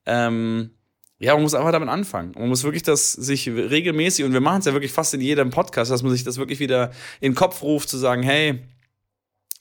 [0.06, 0.72] Ähm,
[1.18, 2.34] ja, man muss einfach damit anfangen.
[2.38, 5.50] Man muss wirklich das sich regelmäßig, und wir machen es ja wirklich fast in jedem
[5.50, 6.92] Podcast, dass man sich das wirklich wieder
[7.22, 8.64] in den Kopf ruft, zu sagen, hey,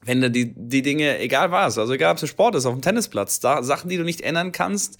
[0.03, 2.83] wenn du die, die Dinge, egal was, also egal ob es Sport ist, auf dem
[2.83, 4.99] Tennisplatz, da, Sachen, die du nicht ändern kannst,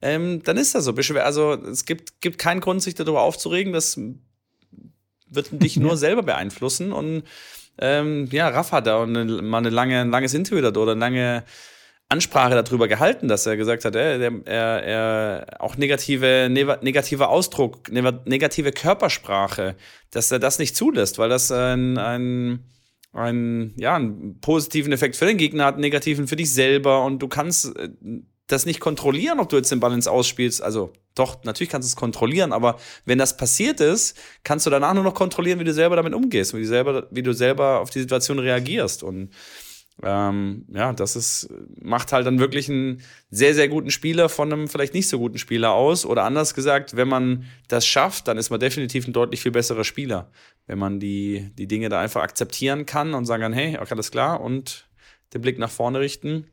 [0.00, 0.94] ähm, dann ist das so.
[0.94, 3.72] Also es gibt, gibt keinen Grund, sich darüber aufzuregen.
[3.72, 3.98] Das
[5.28, 6.92] wird dich nur selber beeinflussen.
[6.92, 7.24] Und
[7.78, 11.44] ähm, ja, Raff hat da eine, mal eine lange, ein langes Interview oder eine lange
[12.08, 18.70] Ansprache darüber gehalten, dass er gesagt hat, er, er, er auch negative, negativer Ausdruck, negative
[18.70, 19.74] Körpersprache,
[20.12, 22.64] dass er das nicht zulässt, weil das ein, ein,
[23.12, 27.18] ein, ja, einen positiven Effekt für den Gegner hat, einen negativen für dich selber und
[27.18, 27.88] du kannst äh,
[28.46, 30.62] das nicht kontrollieren, ob du jetzt den Balance ausspielst.
[30.62, 34.94] Also doch, natürlich kannst du es kontrollieren, aber wenn das passiert ist, kannst du danach
[34.94, 37.90] nur noch kontrollieren, wie du selber damit umgehst, wie du selber, wie du selber auf
[37.90, 39.02] die Situation reagierst.
[39.02, 39.30] Und
[40.02, 41.48] ähm, ja, das ist,
[41.80, 45.38] macht halt dann wirklich einen sehr, sehr guten Spieler von einem vielleicht nicht so guten
[45.38, 46.04] Spieler aus.
[46.04, 49.84] Oder anders gesagt, wenn man das schafft, dann ist man definitiv ein deutlich viel besserer
[49.84, 50.30] Spieler.
[50.66, 54.10] Wenn man die, die Dinge da einfach akzeptieren kann und sagen kann, hey, okay, alles
[54.10, 54.88] klar, und
[55.32, 56.46] den Blick nach vorne richten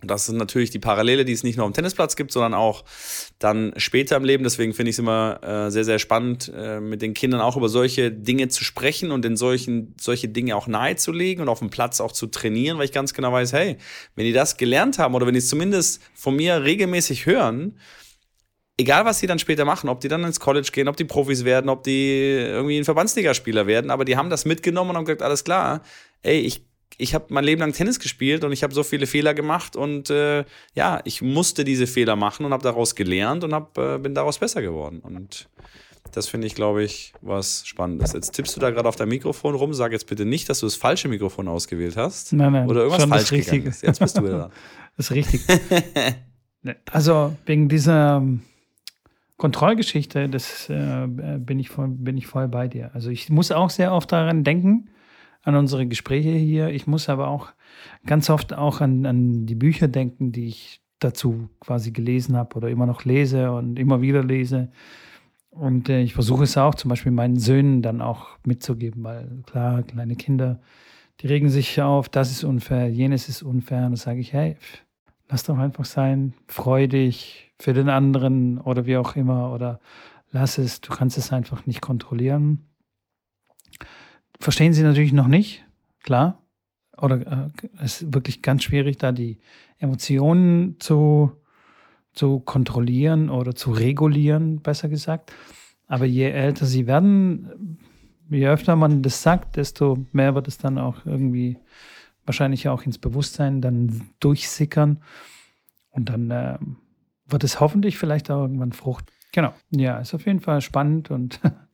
[0.00, 2.84] das sind natürlich die Parallele, die es nicht nur am Tennisplatz gibt, sondern auch
[3.40, 4.44] dann später im Leben.
[4.44, 7.68] Deswegen finde ich es immer äh, sehr, sehr spannend, äh, mit den Kindern auch über
[7.68, 12.00] solche Dinge zu sprechen und in solchen, solche Dinge auch nahezulegen und auf dem Platz
[12.00, 13.76] auch zu trainieren, weil ich ganz genau weiß, hey,
[14.14, 17.76] wenn die das gelernt haben oder wenn die es zumindest von mir regelmäßig hören,
[18.76, 21.44] egal was sie dann später machen, ob die dann ins College gehen, ob die Profis
[21.44, 25.22] werden, ob die irgendwie ein Verbandsligaspieler werden, aber die haben das mitgenommen und haben gesagt,
[25.22, 25.82] alles klar,
[26.22, 29.34] ey, ich ich habe mein Leben lang Tennis gespielt und ich habe so viele Fehler
[29.34, 33.76] gemacht und äh, ja, ich musste diese Fehler machen und habe daraus gelernt und hab,
[33.78, 35.00] äh, bin daraus besser geworden.
[35.00, 35.48] Und
[36.12, 38.12] das finde ich, glaube ich, was Spannendes.
[38.12, 39.74] Jetzt tippst du da gerade auf dein Mikrofon rum.
[39.74, 42.32] Sag jetzt bitte nicht, dass du das falsche Mikrofon ausgewählt hast.
[42.32, 42.68] Nein, nein.
[42.68, 43.82] Oder irgendwas falsch gegangen ist.
[43.82, 44.50] Jetzt bist du wieder da.
[44.96, 45.42] das ist richtig.
[46.90, 48.40] also wegen dieser ähm,
[49.36, 52.90] Kontrollgeschichte, das äh, bin, ich voll, bin ich voll bei dir.
[52.94, 54.88] Also ich muss auch sehr oft daran denken,
[55.48, 56.68] an unsere Gespräche hier.
[56.68, 57.48] Ich muss aber auch
[58.04, 62.68] ganz oft auch an, an die Bücher denken, die ich dazu quasi gelesen habe oder
[62.68, 64.68] immer noch lese und immer wieder lese.
[65.48, 69.82] Und äh, ich versuche es auch zum Beispiel meinen Söhnen dann auch mitzugeben, weil klar,
[69.84, 70.60] kleine Kinder,
[71.20, 73.86] die regen sich auf, das ist unfair, jenes ist unfair.
[73.86, 74.56] Und da sage ich, hey,
[75.30, 79.80] lass doch einfach sein, freu dich für den anderen oder wie auch immer oder
[80.30, 82.68] lass es, du kannst es einfach nicht kontrollieren
[84.40, 85.64] verstehen sie natürlich noch nicht,
[86.02, 86.42] klar.
[86.96, 87.50] Oder äh,
[87.82, 89.38] es ist wirklich ganz schwierig, da die
[89.78, 91.32] Emotionen zu,
[92.12, 95.32] zu kontrollieren oder zu regulieren, besser gesagt.
[95.86, 97.78] Aber je älter sie werden,
[98.28, 101.58] je öfter man das sagt, desto mehr wird es dann auch irgendwie
[102.26, 105.00] wahrscheinlich auch ins Bewusstsein dann durchsickern.
[105.90, 106.58] Und dann äh,
[107.26, 109.10] wird es hoffentlich vielleicht auch irgendwann Frucht.
[109.32, 109.52] Genau.
[109.70, 111.40] Ja, ist auf jeden Fall spannend und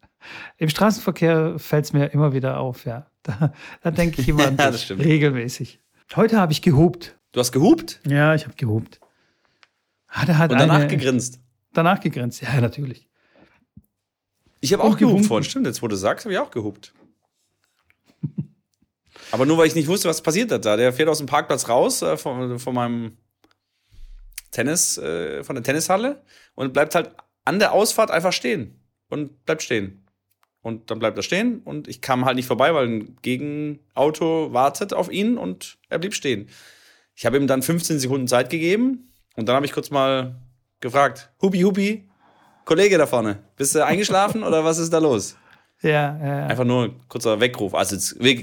[0.57, 3.07] Im Straßenverkehr fällt es mir immer wieder auf, ja.
[3.23, 3.53] Da,
[3.83, 5.81] da denke ich immer an ja, regelmäßig.
[6.15, 7.19] Heute habe ich gehupt.
[7.33, 8.01] Du hast gehupt?
[8.07, 9.01] Ja, ich habe gehupt.
[10.09, 11.41] Hat, hat Und danach eine, gegrinst?
[11.73, 13.09] Danach gegrinst, ja, natürlich.
[14.61, 15.67] Ich habe auch gehupt vorhin, stimmt.
[15.67, 16.95] Jetzt, wo du sagst, habe ich auch gehupt.
[19.33, 20.77] Aber nur, weil ich nicht wusste, was passiert hat da.
[20.77, 23.19] Der fährt aus dem Parkplatz raus, äh, von, von meinem
[24.53, 26.23] Tennis, äh, von der Tennishalle
[26.55, 27.15] und bleibt halt
[27.45, 28.81] an der Ausfahrt einfach stehen.
[29.09, 30.04] Und bleibt stehen.
[30.65, 34.95] Und dann bleibt er stehen und ich kam halt nicht vorbei, weil ein Gegenauto wartet
[34.95, 36.49] auf ihn und er blieb stehen.
[37.15, 40.37] Ich habe ihm dann 15 Sekunden Zeit gegeben und dann habe ich kurz mal
[40.81, 42.09] gefragt, Hubi, Hubi,
[42.65, 45.37] Kollege da vorne, bist du eingeschlafen oder was ist da los?
[45.83, 46.47] Ja, ja, ja.
[46.47, 47.75] Einfach nur ein kurzer Weckruf.
[47.75, 47.99] Also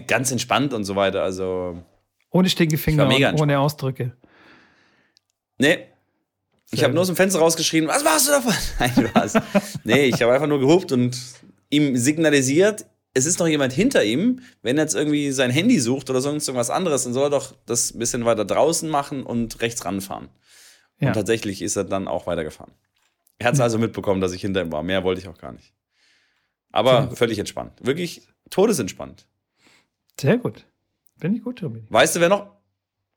[0.06, 1.24] ganz entspannt und so weiter.
[1.24, 1.82] Also
[2.30, 4.16] ohne Stinkefinger und ohne Ausdrücke.
[5.58, 5.88] Nee.
[6.70, 8.54] Ich habe nur aus dem Fenster rausgeschrien, was machst du davon?
[8.80, 9.34] Nein, was?
[9.84, 11.18] nee, ich habe einfach nur gehupt und
[11.72, 14.42] ihm signalisiert, es ist noch jemand hinter ihm.
[14.62, 17.56] Wenn er jetzt irgendwie sein Handy sucht oder sonst irgendwas anderes, dann soll er doch
[17.66, 20.30] das ein bisschen weiter draußen machen und rechts ranfahren.
[21.00, 21.08] Ja.
[21.08, 22.72] Und tatsächlich ist er dann auch weitergefahren.
[23.40, 24.84] Er hat es also mitbekommen, dass ich hinter ihm war.
[24.84, 25.74] Mehr wollte ich auch gar nicht.
[26.72, 27.74] Aber völlig entspannt.
[27.82, 29.26] Wirklich todesentspannt.
[30.20, 30.66] Sehr gut.
[31.20, 31.84] Bin ich gut, Tobi.
[31.90, 32.61] Weißt du, wer noch,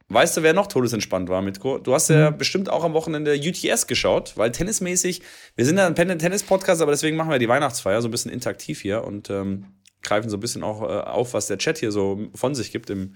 [0.08, 1.78] Weißt du, wer noch todesentspannt war, Mitko?
[1.78, 2.36] Du hast ja mhm.
[2.36, 5.22] bestimmt auch am Wochenende UTS geschaut, weil tennismäßig,
[5.56, 8.82] wir sind ja ein Tennis-Podcast, aber deswegen machen wir die Weihnachtsfeier so ein bisschen interaktiv
[8.82, 9.66] hier und ähm,
[10.02, 12.90] greifen so ein bisschen auch äh, auf, was der Chat hier so von sich gibt
[12.90, 13.14] im,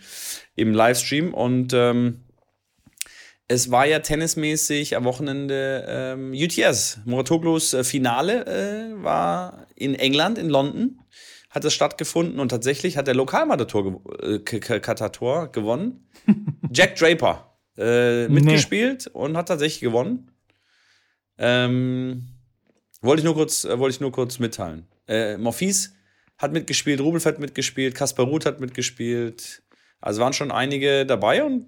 [0.57, 1.35] im Livestream.
[1.35, 2.25] Und ähm,
[3.49, 7.01] es war ja tennismäßig am Wochenende ähm, UTS.
[7.05, 11.01] Muratoglus äh, Finale äh, war in England, in London
[11.59, 16.09] hat es stattgefunden und tatsächlich hat der Lokalmatator äh, gewonnen.
[16.73, 19.21] Jack Draper äh, mitgespielt nee.
[19.21, 20.31] und hat tatsächlich gewonnen.
[21.37, 22.29] Ähm,
[23.01, 24.87] wollte ich nur kurz, äh, wollte ich nur kurz mitteilen.
[25.07, 25.95] Äh, Morphis
[26.37, 29.63] hat mitgespielt, Rubelfett mitgespielt, Kaspar Ruth hat mitgespielt.
[30.01, 31.67] Also waren schon einige dabei und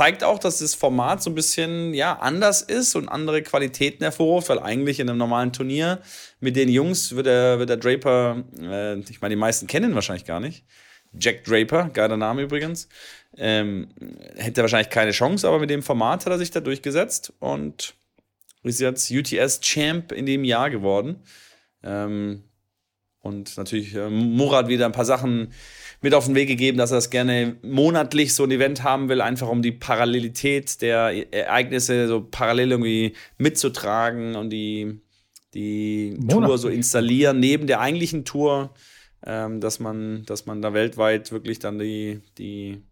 [0.00, 4.48] zeigt auch, dass das Format so ein bisschen ja, anders ist und andere Qualitäten hervorruft,
[4.48, 6.00] weil eigentlich in einem normalen Turnier
[6.40, 9.94] mit den Jungs wird der, wird der Draper, äh, ich meine, die meisten kennen ihn
[9.94, 10.64] wahrscheinlich gar nicht.
[11.12, 12.88] Jack Draper, geiler Name übrigens.
[13.36, 13.88] Ähm,
[14.36, 17.92] hätte wahrscheinlich keine Chance, aber mit dem Format hat er sich da durchgesetzt und
[18.62, 21.22] ist jetzt UTS-Champ in dem Jahr geworden.
[21.82, 22.44] Ähm,
[23.18, 25.52] und natürlich äh, Murat wieder ein paar Sachen
[26.00, 29.20] mit auf den Weg gegeben, dass er das gerne monatlich so ein Event haben will,
[29.20, 35.00] einfach um die Parallelität der Ereignisse so parallel irgendwie mitzutragen und die,
[35.52, 38.74] die Tour so installieren neben der eigentlichen Tour,
[39.26, 42.82] ähm, dass man, dass man da weltweit wirklich dann die, die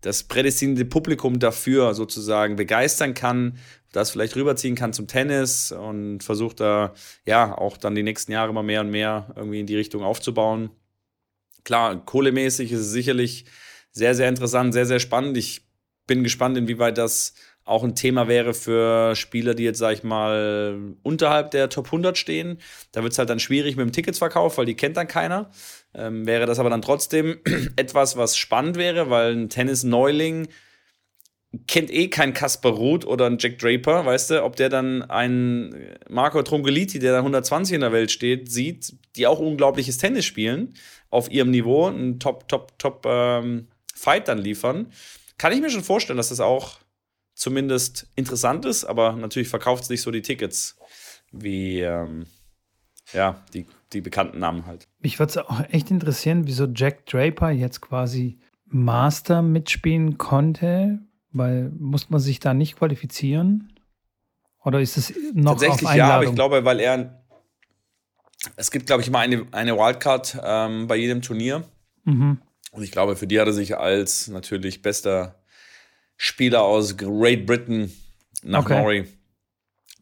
[0.00, 3.58] das prädestinierte Publikum dafür sozusagen begeistern kann,
[3.92, 6.94] das vielleicht rüberziehen kann zum Tennis und versucht da
[7.26, 10.70] ja auch dann die nächsten Jahre immer mehr und mehr irgendwie in die Richtung aufzubauen.
[11.70, 13.44] Klar, kohlemäßig ist es sicherlich
[13.92, 15.36] sehr, sehr interessant, sehr, sehr spannend.
[15.36, 15.68] Ich
[16.08, 20.96] bin gespannt, inwieweit das auch ein Thema wäre für Spieler, die jetzt, sag ich mal,
[21.04, 22.58] unterhalb der Top 100 stehen.
[22.90, 25.52] Da wird es halt dann schwierig mit dem Ticketsverkauf, weil die kennt dann keiner.
[25.94, 27.38] Ähm, wäre das aber dann trotzdem
[27.76, 30.48] etwas, was spannend wäre, weil ein Tennis-Neuling
[31.66, 35.74] kennt eh kein Kasper Ruth oder ein Jack Draper, weißt du, ob der dann einen
[36.08, 40.74] Marco Trongeliti, der da 120 in der Welt steht, sieht, die auch unglaubliches Tennis spielen,
[41.10, 44.92] auf ihrem Niveau, einen Top, Top, Top ähm, Fight dann liefern,
[45.38, 46.78] kann ich mir schon vorstellen, dass das auch
[47.34, 50.76] zumindest interessant ist, aber natürlich verkauft es nicht so die Tickets
[51.32, 52.26] wie ähm,
[53.12, 54.86] ja, die, die bekannten Namen halt.
[55.00, 61.00] Mich würde es auch echt interessieren, wieso Jack Draper jetzt quasi Master mitspielen konnte,
[61.32, 63.72] weil muss man sich da nicht qualifizieren?
[64.64, 66.08] Oder ist es noch Tatsächlich auf Einladung?
[66.08, 67.19] ja, aber ich glaube, weil er
[68.56, 71.64] es gibt, glaube ich, immer eine, eine Wildcard ähm, bei jedem Turnier.
[72.04, 72.38] Mhm.
[72.72, 75.34] Und ich glaube, für die hat er sich als natürlich bester
[76.16, 77.92] Spieler aus Great Britain
[78.42, 78.80] nach okay.
[78.80, 79.06] Norrie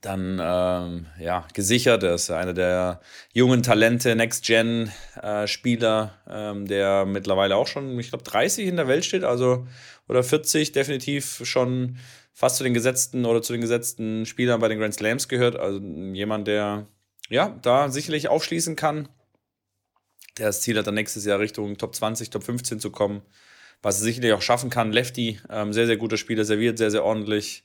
[0.00, 2.02] dann ähm, ja, gesichert.
[2.02, 3.00] Er ist einer der
[3.32, 9.04] jungen Talente, Next-Gen-Spieler, äh, ähm, der mittlerweile auch schon, ich glaube, 30 in der Welt
[9.04, 9.66] steht, also
[10.08, 11.96] oder 40 definitiv schon
[12.32, 15.56] fast zu den gesetzten oder zu den gesetzten Spielern bei den Grand Slams gehört.
[15.56, 16.86] Also jemand, der
[17.28, 19.08] ja da sicherlich aufschließen kann.
[20.38, 23.22] Der das Ziel hat, dann nächstes Jahr Richtung Top 20, Top 15 zu kommen.
[23.82, 24.92] Was er sicherlich auch schaffen kann.
[24.92, 27.64] Lefty, ähm, sehr, sehr guter Spieler, serviert sehr, sehr ordentlich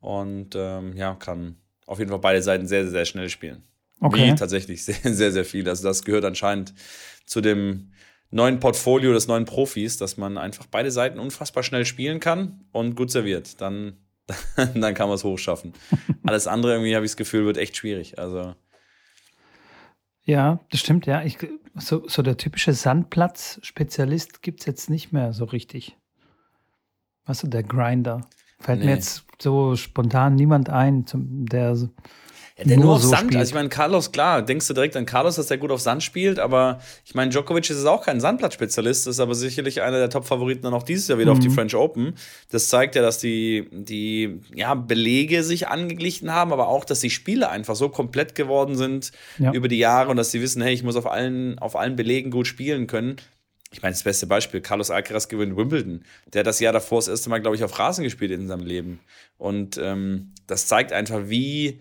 [0.00, 1.56] und ähm, ja, kann
[1.86, 3.62] auf jeden Fall beide Seiten sehr, sehr, sehr schnell spielen.
[4.00, 4.32] Okay.
[4.32, 5.68] Wie tatsächlich sehr, sehr, sehr viel.
[5.68, 6.74] Also das gehört anscheinend
[7.24, 7.92] zu dem
[8.30, 12.96] neuen Portfolio des neuen Profis, dass man einfach beide Seiten unfassbar schnell spielen kann und
[12.96, 13.60] gut serviert.
[13.60, 13.96] Dann,
[14.56, 15.72] dann kann man es hochschaffen.
[16.24, 18.18] Alles andere irgendwie habe ich das Gefühl, wird echt schwierig.
[18.18, 18.54] Also
[20.24, 21.22] ja, das stimmt, ja.
[21.22, 21.38] Ich,
[21.74, 25.96] so, so der typische Sandplatz-Spezialist gibt es jetzt nicht mehr so richtig.
[27.26, 28.22] Weißt du, der Grinder.
[28.58, 28.86] Fällt nee.
[28.86, 31.76] mir jetzt so spontan niemand ein, zum, der
[32.58, 33.36] ja, der nur, nur auf so Sand, spielt.
[33.36, 36.02] also ich meine, Carlos, klar, denkst du direkt an Carlos, dass der gut auf Sand
[36.02, 40.62] spielt, aber ich meine, Djokovic ist auch kein Sandplatzspezialist, ist aber sicherlich einer der Top-Favoriten
[40.62, 41.38] dann auch dieses Jahr wieder mhm.
[41.38, 41.54] auf die mhm.
[41.54, 42.14] French Open.
[42.50, 47.10] Das zeigt ja, dass die, die ja, Belege sich angeglichen haben, aber auch, dass die
[47.10, 49.52] Spiele einfach so komplett geworden sind ja.
[49.52, 52.30] über die Jahre und dass sie wissen, hey, ich muss auf allen, auf allen Belegen
[52.30, 53.16] gut spielen können.
[53.72, 56.04] Ich meine, das beste Beispiel, Carlos Alcaraz gewinnt Wimbledon.
[56.32, 58.66] Der hat das Jahr davor das erste Mal, glaube ich, auf Rasen gespielt in seinem
[58.66, 59.00] Leben.
[59.38, 61.80] Und ähm, das zeigt einfach, wie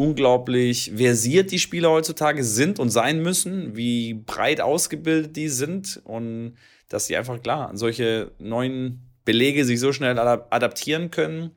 [0.00, 6.54] unglaublich versiert die Spieler heutzutage sind und sein müssen, wie breit ausgebildet die sind und
[6.88, 11.50] dass sie einfach klar an solche neuen Belege sich so schnell adaptieren können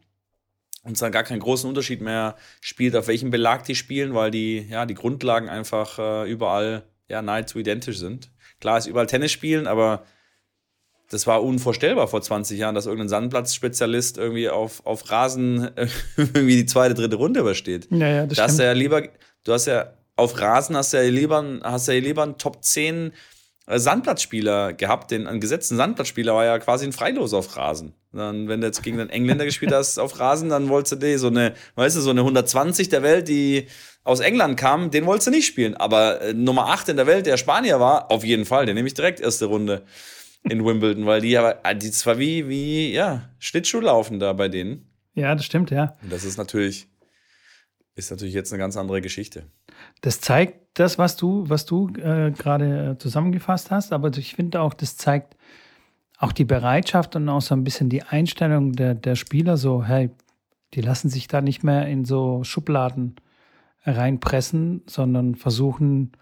[0.83, 4.29] und es dann gar keinen großen Unterschied mehr spielt, auf welchem Belag die spielen, weil
[4.29, 8.29] die, ja, die Grundlagen einfach äh, überall ja, nahezu identisch sind.
[8.59, 10.03] Klar ist überall Tennis spielen, aber
[11.13, 15.69] das war unvorstellbar vor 20 Jahren, dass irgendein Sandplatzspezialist irgendwie auf, auf Rasen
[16.17, 17.87] irgendwie die zweite, dritte Runde übersteht.
[17.91, 19.03] Ja, ja, das da hast du ja lieber,
[19.43, 23.13] du hast ja auf Rasen hast du ja lieber, hast ja lieber einen Top 10
[23.67, 25.11] äh, Sandplatzspieler gehabt.
[25.11, 27.93] Den, einen gesetzten Sandplatzspieler war ja quasi ein Freilos auf Rasen.
[28.11, 31.17] Dann, wenn du jetzt gegen einen Engländer gespielt hast auf Rasen, dann wolltest du die,
[31.17, 33.67] so eine, weißt du, so eine 120 der Welt, die
[34.03, 35.75] aus England kam, den wolltest du nicht spielen.
[35.75, 38.87] Aber äh, Nummer 8 in der Welt, der Spanier war, auf jeden Fall, den nehme
[38.87, 39.83] ich direkt erste Runde
[40.43, 44.87] in Wimbledon, weil die aber, die zwar wie, wie, ja, Schlittschuhlaufen da bei denen.
[45.13, 45.95] Ja, das stimmt, ja.
[46.01, 46.87] Und das ist natürlich,
[47.95, 49.45] ist natürlich jetzt eine ganz andere Geschichte.
[50.01, 54.73] Das zeigt das, was du, was du äh, gerade zusammengefasst hast, aber ich finde auch,
[54.73, 55.37] das zeigt
[56.17, 60.09] auch die Bereitschaft und auch so ein bisschen die Einstellung der, der Spieler, so, hey,
[60.73, 63.15] die lassen sich da nicht mehr in so Schubladen
[63.85, 66.13] reinpressen, sondern versuchen,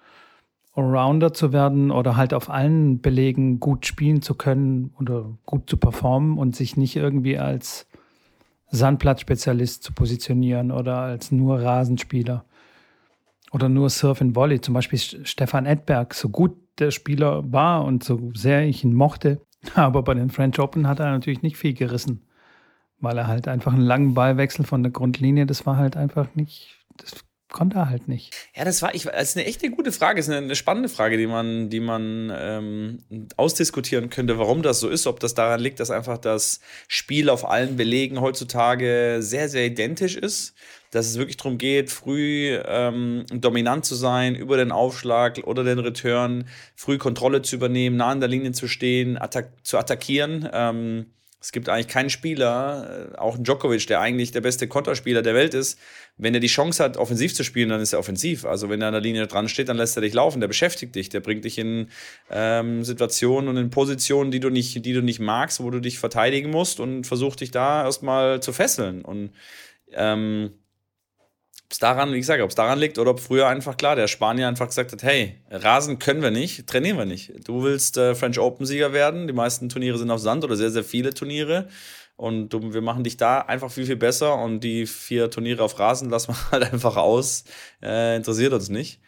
[0.73, 5.77] Allrounder zu werden oder halt auf allen Belegen gut spielen zu können oder gut zu
[5.77, 7.87] performen und sich nicht irgendwie als
[8.69, 12.45] Sandplatzspezialist zu positionieren oder als nur Rasenspieler
[13.51, 14.61] oder nur Surf and Volley.
[14.61, 19.41] Zum Beispiel Stefan Edberg, so gut der Spieler war und so sehr ich ihn mochte,
[19.75, 22.21] aber bei den French Open hat er natürlich nicht viel gerissen,
[22.99, 26.79] weil er halt einfach einen langen Ballwechsel von der Grundlinie, das war halt einfach nicht,
[26.95, 28.35] das konnte er halt nicht.
[28.55, 30.55] Ja, das war ich, das ist eine echt eine gute Frage, das ist eine, eine
[30.55, 33.03] spannende Frage, die man, die man ähm,
[33.37, 37.47] ausdiskutieren könnte, warum das so ist, ob das daran liegt, dass einfach das Spiel auf
[37.47, 40.55] allen Belegen heutzutage sehr, sehr identisch ist
[40.91, 45.79] dass es wirklich darum geht, früh ähm, dominant zu sein, über den Aufschlag oder den
[45.79, 50.47] Return, früh Kontrolle zu übernehmen, nah an der Linie zu stehen, attack zu attackieren.
[50.51, 51.05] Ähm,
[51.41, 55.55] es gibt eigentlich keinen Spieler, äh, auch Djokovic, der eigentlich der beste Konterspieler der Welt
[55.55, 55.79] ist.
[56.17, 58.45] Wenn er die Chance hat, offensiv zu spielen, dann ist er offensiv.
[58.45, 60.39] Also wenn er an der Linie dran steht, dann lässt er dich laufen.
[60.39, 61.87] Der beschäftigt dich, der bringt dich in
[62.29, 65.97] ähm, Situationen und in Positionen, die du nicht, die du nicht magst, wo du dich
[65.97, 69.01] verteidigen musst und versucht dich da erstmal zu fesseln.
[69.01, 69.31] Und
[69.93, 70.51] ähm,
[71.71, 74.47] es daran, wie gesagt, ob es daran liegt oder ob früher einfach klar der Spanier
[74.47, 77.47] einfach gesagt hat, hey, Rasen können wir nicht, trainieren wir nicht.
[77.47, 80.71] Du willst äh, French Open Sieger werden, die meisten Turniere sind auf Sand oder sehr,
[80.71, 81.67] sehr viele Turniere
[82.15, 85.79] und du, wir machen dich da einfach viel, viel besser und die vier Turniere auf
[85.79, 87.45] Rasen lassen wir halt einfach aus,
[87.81, 89.01] äh, interessiert uns nicht.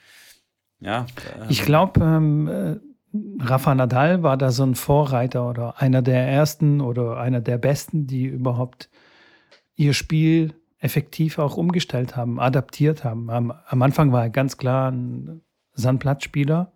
[0.80, 1.06] Ja.
[1.40, 6.28] Äh, ich glaube, ähm, äh, Rafa Nadal war da so ein Vorreiter oder einer der
[6.28, 8.90] ersten oder einer der besten, die überhaupt
[9.76, 13.30] ihr Spiel effektiv auch umgestellt haben, adaptiert haben.
[13.30, 15.42] Am, am Anfang war er ganz klar ein
[15.74, 16.74] Sandplatzspieler,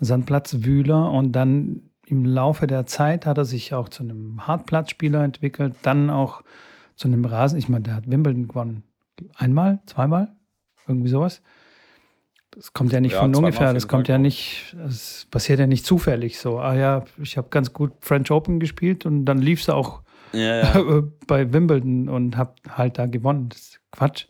[0.00, 5.74] Sandplatzwühler und dann im Laufe der Zeit hat er sich auch zu einem Hartplatzspieler entwickelt,
[5.82, 6.42] dann auch
[6.96, 7.58] zu einem Rasen.
[7.58, 8.82] Ich meine, der hat Wimbledon gewonnen.
[9.36, 10.32] Einmal, zweimal,
[10.86, 11.42] irgendwie sowas.
[12.52, 15.84] Das kommt ja nicht ja, von ungefähr, das kommt ja nicht, das passiert ja nicht
[15.84, 16.60] zufällig so.
[16.60, 20.00] Ah ja, ich habe ganz gut French Open gespielt und dann lief es auch
[20.32, 21.02] ja, ja.
[21.26, 23.48] bei Wimbledon und habe halt da gewonnen.
[23.48, 24.26] Das ist Quatsch.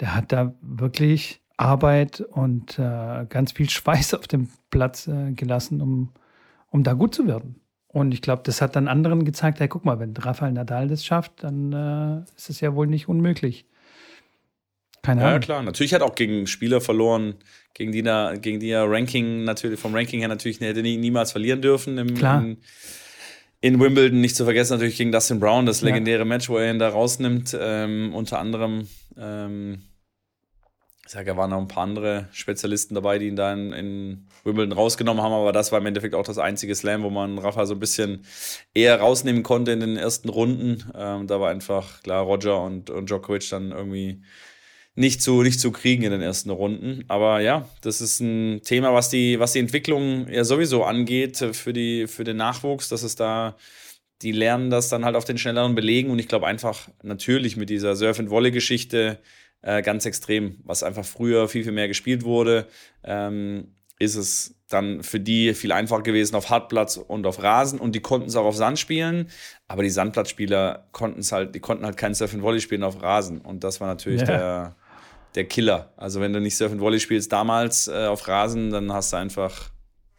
[0.00, 5.80] Der hat da wirklich Arbeit und äh, ganz viel Schweiß auf dem Platz äh, gelassen,
[5.80, 6.12] um,
[6.70, 7.60] um da gut zu werden.
[7.86, 11.04] Und ich glaube, das hat dann anderen gezeigt, hey, guck mal, wenn Rafael Nadal das
[11.04, 13.66] schafft, dann äh, ist es ja wohl nicht unmöglich.
[15.04, 15.32] Keine Ahnung.
[15.34, 15.62] Ja, klar.
[15.62, 17.34] Natürlich hat er auch gegen Spieler verloren,
[17.74, 21.30] gegen die, er, gegen die er Ranking natürlich, vom Ranking her natürlich hätte nie, niemals
[21.30, 21.98] verlieren dürfen.
[21.98, 22.42] Im, klar.
[22.42, 22.56] Im,
[23.64, 26.24] in Wimbledon nicht zu vergessen natürlich gegen Dustin Brown, das legendäre ja.
[26.26, 27.56] Match, wo er ihn da rausnimmt.
[27.58, 29.84] Ähm, unter anderem, ähm,
[31.06, 34.26] ich sage, da waren noch ein paar andere Spezialisten dabei, die ihn da in, in,
[34.44, 37.64] Wimbledon rausgenommen haben, aber das war im Endeffekt auch das einzige Slam, wo man Rafa
[37.64, 38.26] so ein bisschen
[38.74, 40.84] eher rausnehmen konnte in den ersten Runden.
[40.94, 44.20] Ähm, da war einfach klar Roger und, und Djokovic dann irgendwie
[44.94, 47.04] nicht zu, nicht zu kriegen in den ersten Runden.
[47.08, 51.72] Aber ja, das ist ein Thema, was die, was die Entwicklung ja sowieso angeht für,
[51.72, 53.56] die, für den Nachwuchs, dass es da,
[54.22, 57.70] die lernen das dann halt auf den schnelleren Belegen und ich glaube einfach natürlich mit
[57.70, 59.18] dieser Surf-and-Volley-Geschichte
[59.62, 62.68] äh, ganz extrem, was einfach früher viel, viel mehr gespielt wurde,
[63.02, 67.94] ähm, ist es dann für die viel einfacher gewesen auf Hartplatz und auf Rasen und
[67.94, 69.28] die konnten es auch auf Sand spielen,
[69.68, 73.02] aber die Sandplatzspieler konnten es halt, die konnten halt kein Surf and Volley spielen auf
[73.02, 74.26] Rasen und das war natürlich ja.
[74.26, 74.76] der,
[75.34, 75.92] der Killer.
[75.96, 79.16] Also wenn du nicht Surf and Volley spielst damals äh, auf Rasen, dann hast du
[79.16, 79.70] einfach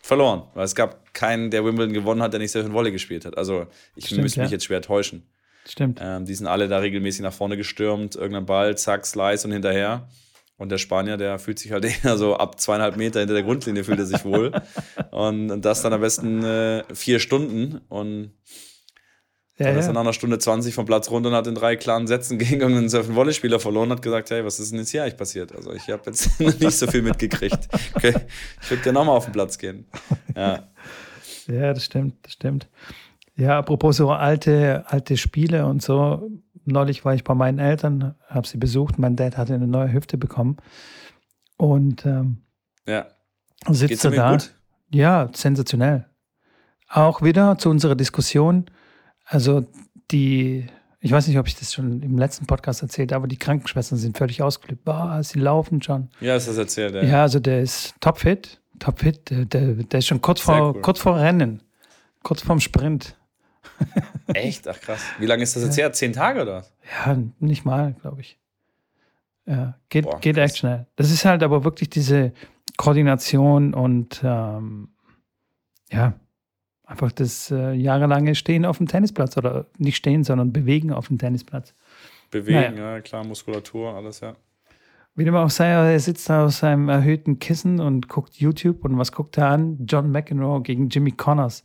[0.02, 0.44] verloren.
[0.54, 3.38] Weil es gab keinen, der Wimbledon gewonnen hat, der nicht Surf and Volley gespielt hat.
[3.38, 5.24] Also ich Stimmt, müsste mich jetzt schwer täuschen.
[5.68, 6.00] Stimmt.
[6.02, 10.08] Ähm, die sind alle da regelmäßig nach vorne gestürmt, irgendein Ball, zack, Slice und hinterher.
[10.58, 13.84] Und der Spanier, der fühlt sich halt eher so ab zweieinhalb Meter hinter der Grundlinie
[13.84, 14.52] fühlt er sich wohl.
[15.12, 17.82] und, und das dann am besten äh, vier Stunden.
[17.90, 18.32] Und
[19.58, 21.78] ja, dann ist er nach einer Stunde 20 vom Platz runter und hat in drei
[21.78, 25.04] klaren Sätzen gegen irgendeinen Surfen-Volley-Spieler verloren und hat gesagt, hey, was ist denn jetzt hier
[25.04, 25.56] eigentlich passiert?
[25.56, 27.70] Also ich habe jetzt nicht so viel mitgekriegt.
[27.94, 28.14] Okay,
[28.62, 29.86] ich würde gerne nochmal auf den Platz gehen.
[30.36, 30.68] Ja.
[31.48, 32.68] ja, das stimmt, das stimmt.
[33.38, 36.30] Ja, apropos so alte, alte Spiele und so.
[36.66, 39.00] Neulich war ich bei meinen Eltern, habe sie besucht.
[39.00, 40.58] Mein Dad hatte eine neue Hüfte bekommen.
[41.58, 42.42] Und ähm,
[42.86, 43.06] ja.
[43.70, 44.32] sitzt er da.
[44.32, 44.54] Gut?
[44.90, 46.08] Ja, sensationell.
[46.90, 48.66] Auch wieder zu unserer Diskussion
[49.26, 49.66] also
[50.12, 50.68] die,
[51.00, 53.98] ich weiß nicht, ob ich das schon im letzten Podcast erzählt habe, aber die Krankenschwestern
[53.98, 54.86] sind völlig ausgelippt.
[54.86, 56.10] Boah, sie laufen schon.
[56.22, 57.04] Ja, ist das erzählt, ja.
[57.04, 60.82] Ja, also der ist topfit, topfit, der, der, der ist schon kurz vor, cool.
[60.82, 61.62] kurz vor Rennen,
[62.24, 63.16] kurz vorm Sprint.
[64.28, 64.68] Echt?
[64.68, 65.02] Ach krass.
[65.20, 65.92] Wie lange ist das jetzt her?
[65.92, 66.66] Zehn Tage oder?
[67.06, 68.38] Ja, nicht mal, glaube ich.
[69.46, 70.88] Ja, geht, Boah, geht echt schnell.
[70.96, 72.34] Das ist halt aber wirklich diese
[72.78, 74.90] Koordination und ähm,
[75.92, 76.14] ja,
[76.86, 81.18] Einfach das äh, jahrelange Stehen auf dem Tennisplatz oder nicht stehen, sondern bewegen auf dem
[81.18, 81.74] Tennisplatz.
[82.32, 82.96] Bewegen, naja.
[82.96, 84.36] ja, klar, Muskulatur, alles, ja.
[85.16, 88.98] Wie dem auch sei, er sitzt da auf seinem erhöhten Kissen und guckt YouTube und
[88.98, 89.86] was guckt er an?
[89.86, 91.64] John McEnroe gegen Jimmy Connors.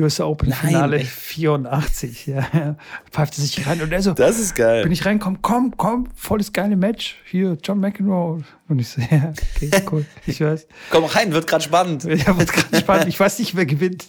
[0.00, 2.26] US Open Finale Nein, 84.
[2.26, 2.76] Ja,
[3.10, 4.12] pfeift sich rein und er so.
[4.12, 4.82] Das ist geil.
[4.82, 7.16] Bin ich reinkomme, komm, komm, volles geile Match.
[7.26, 8.42] Hier, John McEnroe.
[8.68, 10.06] Und ich so, ja, okay, cool.
[10.26, 10.66] Ich weiß.
[10.90, 12.04] komm rein, wird gerade spannend.
[12.04, 13.08] Ja, wird gerade spannend.
[13.08, 14.06] Ich weiß nicht, wer gewinnt.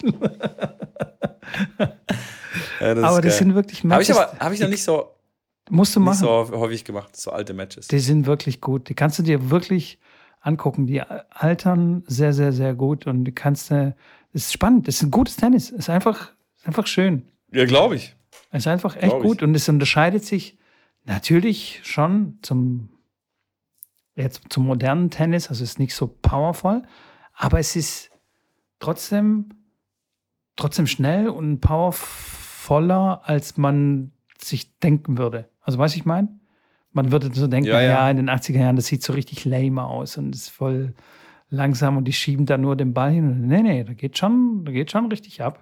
[2.80, 4.16] ja, das aber das sind wirklich Matches.
[4.16, 5.10] Habe ich aber, habe ich noch nicht so.
[5.70, 6.20] Musst du machen.
[6.20, 7.88] Nicht so häufig gemacht, so alte Matches.
[7.88, 8.88] Die sind wirklich gut.
[8.88, 9.98] Die kannst du dir wirklich
[10.44, 10.86] angucken.
[10.86, 13.96] Die altern sehr, sehr, sehr gut und die kannst du
[14.34, 14.88] ist spannend.
[14.88, 15.70] Es ist ein gutes Tennis.
[15.70, 17.28] Es ist einfach, ist einfach schön.
[17.52, 18.16] Ja, glaube ich.
[18.50, 20.58] Es ist einfach echt gut und es unterscheidet sich
[21.04, 22.88] natürlich schon zum,
[24.14, 25.48] jetzt zum modernen Tennis.
[25.48, 26.82] Also es ist nicht so powerful,
[27.32, 28.10] aber es ist
[28.80, 29.50] trotzdem,
[30.56, 35.48] trotzdem schnell und powervoller, als man sich denken würde.
[35.60, 36.28] Also, was ich meine?
[36.92, 37.88] Man würde so denken, ja, ja.
[37.88, 40.94] ja, in den 80er Jahren, das sieht so richtig lame aus und ist voll
[41.54, 43.46] langsam und die schieben da nur den Ball hin.
[43.46, 45.60] Nee, nee, da geht schon, da geht schon richtig ab.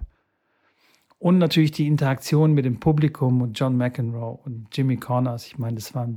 [1.19, 5.47] Und natürlich die Interaktion mit dem Publikum und John McEnroe und Jimmy Connors.
[5.47, 6.09] Ich meine, das war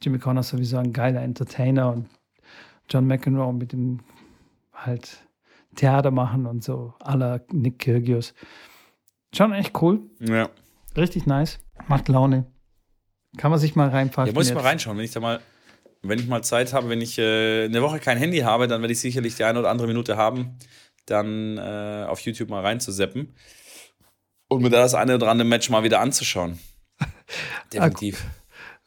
[0.00, 2.08] Jimmy Connors sowieso ein geiler Entertainer und
[2.88, 4.00] John McEnroe mit dem
[4.72, 5.26] halt
[5.74, 8.34] Theater machen und so, aller Nick Kyrgios.
[9.34, 10.00] Schon echt cool.
[10.20, 10.48] Ja.
[10.96, 11.58] Richtig nice.
[11.88, 12.46] Macht Laune.
[13.36, 14.32] Kann man sich mal reinpacken.
[14.32, 15.40] Ja, muss ich mal reinschauen, wenn ich da mal
[16.02, 18.92] wenn ich mal Zeit habe, wenn ich äh, eine Woche kein Handy habe, dann werde
[18.92, 20.58] ich sicherlich die eine oder andere Minute haben,
[21.06, 23.34] dann äh, auf YouTube mal reinzuseppen
[24.48, 26.58] und mir da das eine oder andere Match mal wieder anzuschauen.
[27.72, 28.24] Definitiv.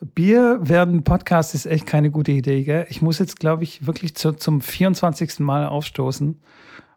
[0.02, 2.64] Bier während Podcast ist echt keine gute Idee.
[2.64, 2.88] Gell?
[2.90, 5.40] Ich muss jetzt, glaube ich, wirklich zu, zum 24.
[5.40, 6.42] Mal aufstoßen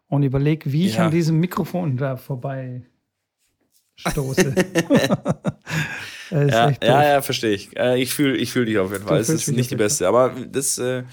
[0.07, 1.05] und überlege, wie ich ja.
[1.05, 2.83] an diesem Mikrofon da vorbei
[3.95, 4.55] stoße.
[6.33, 7.77] ja, ja, ja, verstehe ich.
[7.77, 9.19] Äh, ich fühle ich fühl dich auf jeden Fall.
[9.19, 10.07] Es ist nicht die beste.
[10.07, 11.03] Aber das äh,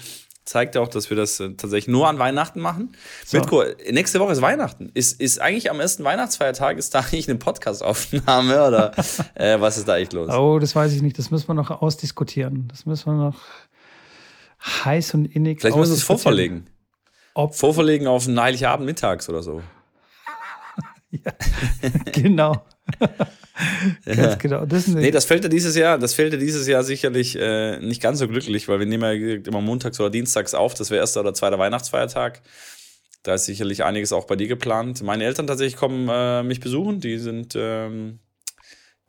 [0.45, 2.95] zeigt ja auch, dass wir das äh, tatsächlich nur an Weihnachten machen.
[3.25, 3.37] So.
[3.37, 4.91] Mitko, nächste Woche ist Weihnachten.
[4.93, 8.91] Ist, ist eigentlich am ersten Weihnachtsfeiertag, ist da eigentlich eine Podcastaufnahme oder
[9.35, 10.29] äh, was ist da eigentlich los?
[10.29, 11.17] Oh, das weiß ich nicht.
[11.17, 12.67] Das müssen wir noch ausdiskutieren.
[12.67, 13.39] Das müssen wir noch
[14.85, 16.69] heiß und innig Vielleicht müssen wir es vorverlegen.
[17.33, 19.61] Ob vorverlegen auf einen Heiligabend mittags oder so.
[21.11, 21.31] ja,
[22.11, 22.65] genau.
[24.05, 24.65] ganz genau.
[24.65, 28.01] Das nee, das fällt ja dieses Jahr, das fällt ja dieses Jahr sicherlich äh, nicht
[28.01, 30.73] ganz so glücklich, weil wir nehmen ja immer montags oder dienstags auf.
[30.73, 32.41] Das wäre erster oder zweiter Weihnachtsfeiertag.
[33.23, 35.03] Da ist sicherlich einiges auch bei dir geplant.
[35.03, 37.01] Meine Eltern tatsächlich kommen äh, mich besuchen.
[37.01, 38.19] Die sind, ähm,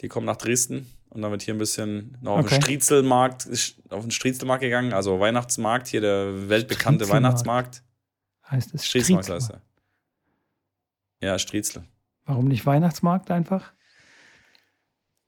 [0.00, 2.56] die kommen nach Dresden und dann wird hier ein bisschen noch auf okay.
[2.56, 3.48] den Striezelmarkt,
[3.90, 7.82] auf den Striezelmarkt gegangen, also Weihnachtsmarkt, hier der weltbekannte Weihnachtsmarkt.
[8.50, 9.30] Heißt es Striezelmarkt?
[9.30, 9.62] heißt er.
[11.20, 11.84] Ja, Striezel.
[12.24, 13.72] Warum nicht Weihnachtsmarkt einfach?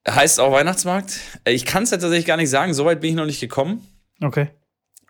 [0.09, 1.19] Heißt auch Weihnachtsmarkt.
[1.47, 3.87] Ich kann es ja tatsächlich gar nicht sagen, soweit bin ich noch nicht gekommen.
[4.21, 4.49] Okay.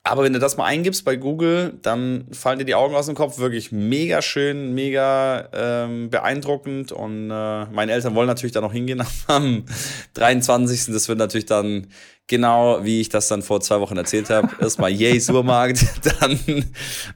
[0.06, 3.14] Aber wenn du das mal eingibst bei Google, dann fallen dir die Augen aus dem
[3.14, 3.38] Kopf.
[3.38, 6.92] Wirklich mega schön, mega ähm, beeindruckend.
[6.92, 9.64] Und äh, meine Eltern wollen natürlich da noch hingehen am
[10.12, 10.92] 23.
[10.92, 11.86] Das wird natürlich dann
[12.26, 14.48] genau wie ich das dann vor zwei Wochen erzählt habe.
[14.60, 15.84] Erstmal yay, Supermarkt,
[16.20, 16.38] dann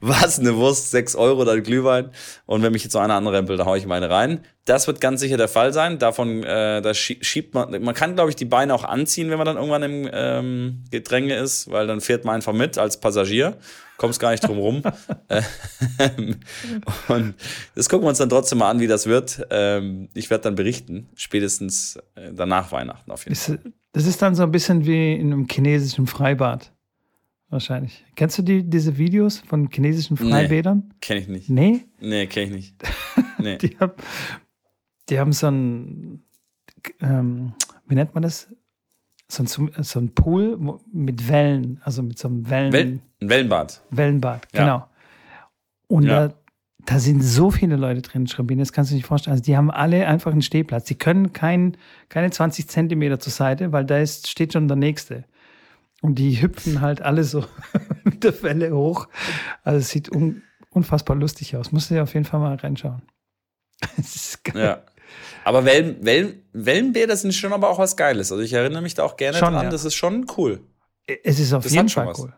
[0.00, 2.10] was, eine Wurst, sechs Euro, dann Glühwein.
[2.46, 4.44] Und wenn mich jetzt so einer anrempelt, da hau ich meine rein.
[4.64, 5.98] Das wird ganz sicher der Fall sein.
[5.98, 9.46] Davon, äh, da schiebt man, man kann, glaube ich, die Beine auch anziehen, wenn man
[9.46, 13.56] dann irgendwann im ähm, Gedränge ist, weil dann fährt man einfach mit als Passagier
[13.98, 14.82] kommst gar nicht drum rum.
[16.00, 16.38] Ähm,
[17.08, 17.34] und
[17.74, 19.44] das gucken wir uns dann trotzdem mal an, wie das wird.
[19.50, 23.58] Ähm, ich werde dann berichten, spätestens äh, danach Weihnachten auf jeden Fall.
[23.92, 26.72] Das ist dann so ein bisschen wie in einem chinesischen Freibad.
[27.50, 28.04] Wahrscheinlich.
[28.14, 30.84] Kennst du die, diese Videos von chinesischen Freibädern?
[30.88, 31.48] Nee, kenn ich nicht.
[31.48, 31.84] Nee?
[32.00, 32.74] Nee, kenn ich nicht.
[33.40, 33.56] Nee.
[33.58, 33.92] die, haben,
[35.08, 36.24] die haben so ein,
[37.00, 37.52] ähm,
[37.86, 38.48] wie nennt man das?
[39.30, 40.58] so ein, so ein Pool
[40.92, 42.72] mit Wellen, also mit so einem Wellen.
[42.72, 43.82] Well, ein Wellenbad.
[43.90, 44.66] Wellenbad, genau.
[44.66, 44.90] Ja.
[45.86, 46.28] Und ja.
[46.28, 46.34] da,
[46.88, 49.32] da sind so viele Leute drin, Schrambin, das kannst du dir nicht vorstellen.
[49.32, 50.84] Also die haben alle einfach einen Stehplatz.
[50.84, 51.76] Die können kein,
[52.08, 55.24] keine 20 Zentimeter zur Seite, weil da ist, steht schon der nächste.
[56.00, 57.44] Und die hüpfen halt alle so
[58.04, 59.06] mit der Welle hoch.
[59.64, 61.72] Also es sieht un, unfassbar lustig aus.
[61.72, 63.02] Musst du dir auf jeden Fall mal reinschauen.
[63.98, 64.64] Das ist geil.
[64.64, 64.82] Ja.
[65.44, 68.32] Aber Wellen, Wellen, Wellenbäder sind schon aber auch was Geiles.
[68.32, 69.64] Also ich erinnere mich da auch gerne schon, dran.
[69.64, 69.70] Ja.
[69.70, 70.60] Das ist schon cool.
[71.06, 72.32] Es ist auf das jeden Fall cool.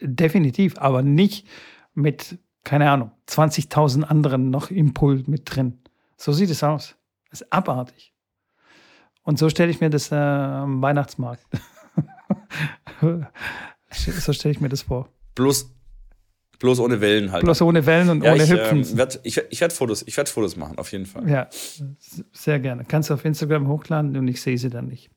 [0.00, 1.46] Definitiv, aber nicht
[1.94, 5.80] mit, keine Ahnung, 20.000 anderen noch im Pool mit drin.
[6.16, 6.96] So sieht es aus.
[7.30, 8.12] Das ist abartig.
[9.22, 11.44] Und so stelle ich mir das äh, am Weihnachtsmarkt.
[13.00, 15.08] so stelle ich mir das vor.
[15.34, 15.72] Bloß,
[16.62, 17.42] Bloß ohne Wellen halt.
[17.42, 18.84] Bloß ohne Wellen und ja, ohne ich, Hüpfen.
[18.84, 21.28] Ähm, werd, ich ich werde Fotos, werd Fotos machen, auf jeden Fall.
[21.28, 21.48] Ja,
[22.32, 22.84] sehr gerne.
[22.84, 25.10] Kannst du auf Instagram hochladen und ich sehe sie dann nicht.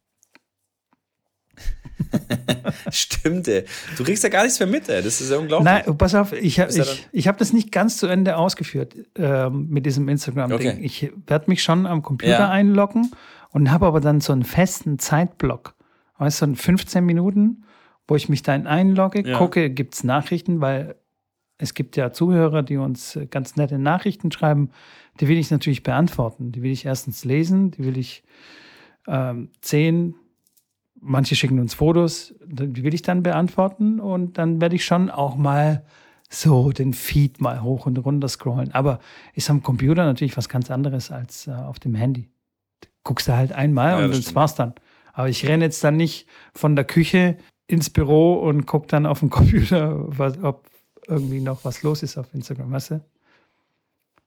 [2.91, 3.65] Stimmt, ey.
[3.97, 5.01] Du kriegst ja gar nichts mehr mit, ey.
[5.01, 5.65] Das ist ja unglaublich.
[5.65, 9.49] Nein, pass auf, ich habe ich, ich hab das nicht ganz zu Ende ausgeführt äh,
[9.49, 10.69] mit diesem Instagram-Ding.
[10.69, 10.79] Okay.
[10.81, 12.49] Ich werde mich schon am Computer ja.
[12.49, 13.11] einloggen
[13.51, 15.75] und habe aber dann so einen festen Zeitblock.
[16.17, 17.63] Weißt du, so 15 Minuten,
[18.07, 19.37] wo ich mich dann einlogge, ja.
[19.37, 20.95] gucke, gibt es Nachrichten, weil
[21.57, 24.71] es gibt ja Zuhörer, die uns ganz nette Nachrichten schreiben.
[25.19, 26.51] Die will ich natürlich beantworten.
[26.51, 28.23] Die will ich erstens lesen, die will ich
[29.07, 30.15] ähm, sehen.
[31.07, 35.35] Manche schicken uns Fotos, die will ich dann beantworten und dann werde ich schon auch
[35.35, 35.85] mal
[36.29, 38.71] so den Feed mal hoch und runter scrollen.
[38.71, 38.99] Aber
[39.35, 42.29] ist am Computer natürlich was ganz anderes als äh, auf dem Handy.
[43.03, 44.73] guckst du halt einmal ja, und das, das war's dann.
[45.13, 47.37] Aber ich renne jetzt dann nicht von der Küche
[47.67, 50.67] ins Büro und gucke dann auf dem Computer, was, ob
[51.07, 53.01] irgendwie noch was los ist auf Instagram, weißt du?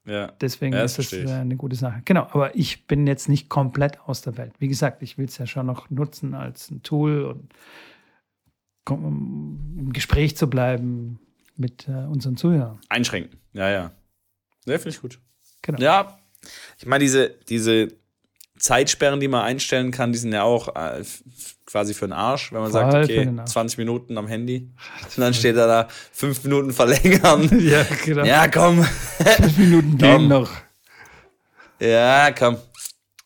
[0.09, 0.33] Ja.
[0.41, 2.03] Deswegen ja, das ist das eine gute Sache.
[2.05, 4.53] Genau, aber ich bin jetzt nicht komplett aus der Welt.
[4.59, 7.53] Wie gesagt, ich will es ja schon noch nutzen als ein Tool und
[8.91, 11.21] um im Gespräch zu bleiben
[11.57, 12.79] mit äh, unseren Zuhörern.
[12.89, 13.93] Einschränken, ja, ja.
[14.65, 15.21] Ja, finde ich gut.
[15.63, 15.79] Genau.
[15.79, 16.19] Ja,
[16.79, 17.89] ich meine, diese, diese
[18.59, 21.03] Zeitsperren, die man einstellen kann, die sind ja auch äh,
[21.67, 24.71] quasi für den Arsch, wenn man Voll sagt, okay, 20 Minuten am Handy.
[25.17, 27.49] Und dann steht da da, 5 Minuten verlängern.
[27.61, 28.25] ja, genau.
[28.25, 28.85] Ja, komm.
[28.85, 30.51] 5 Minuten gehen noch.
[31.81, 32.57] Ja, komm.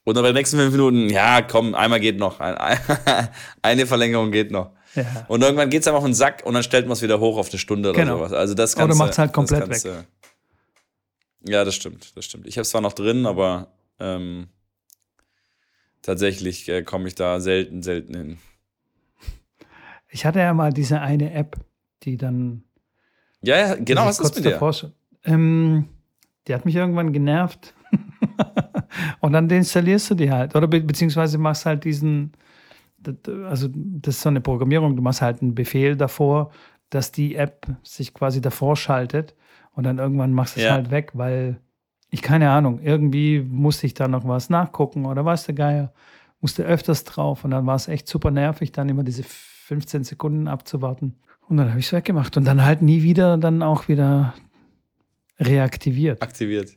[0.05, 2.41] Und dann bei den nächsten 5 Minuten, ja, komm, einmal geht noch.
[3.63, 4.73] Eine Verlängerung geht noch.
[4.95, 5.25] Ja.
[5.29, 7.39] Und irgendwann geht es einfach auf den Sack und dann stellt man es wieder hoch
[7.39, 8.19] auf eine Stunde oder genau.
[8.19, 8.33] sowas.
[8.33, 10.05] Also das Ganze, Oder macht es halt komplett Ganze, weg.
[11.49, 12.47] Ja, das stimmt, das stimmt.
[12.47, 13.69] Ich habe es zwar noch drin, aber
[13.99, 14.49] ähm,
[16.03, 18.39] tatsächlich äh, komme ich da selten, selten hin.
[20.09, 21.57] Ich hatte ja mal diese eine App,
[22.03, 22.65] die dann.
[23.41, 24.61] Ja, ja genau, was ist mit der?
[25.25, 25.89] Ähm,
[26.47, 27.75] die hat mich irgendwann genervt.
[29.21, 30.55] und dann installierst du die halt.
[30.55, 32.33] Oder be beziehungsweise machst halt diesen,
[33.49, 36.53] also das ist so eine Programmierung, du machst halt einen Befehl davor,
[36.91, 39.35] dass die App sich quasi davor schaltet
[39.73, 40.73] und dann irgendwann machst du es ja.
[40.73, 41.59] halt weg, weil
[42.13, 45.95] ich keine Ahnung, irgendwie musste ich da noch was nachgucken oder was der Geier,
[46.43, 50.47] musste öfters drauf und dann war es echt super nervig, dann immer diese 15 Sekunden
[50.47, 51.17] abzuwarten.
[51.49, 54.35] Und dann habe ich es weggemacht und dann halt nie wieder, dann auch wieder
[55.41, 56.21] reaktiviert.
[56.21, 56.77] Aktiviert.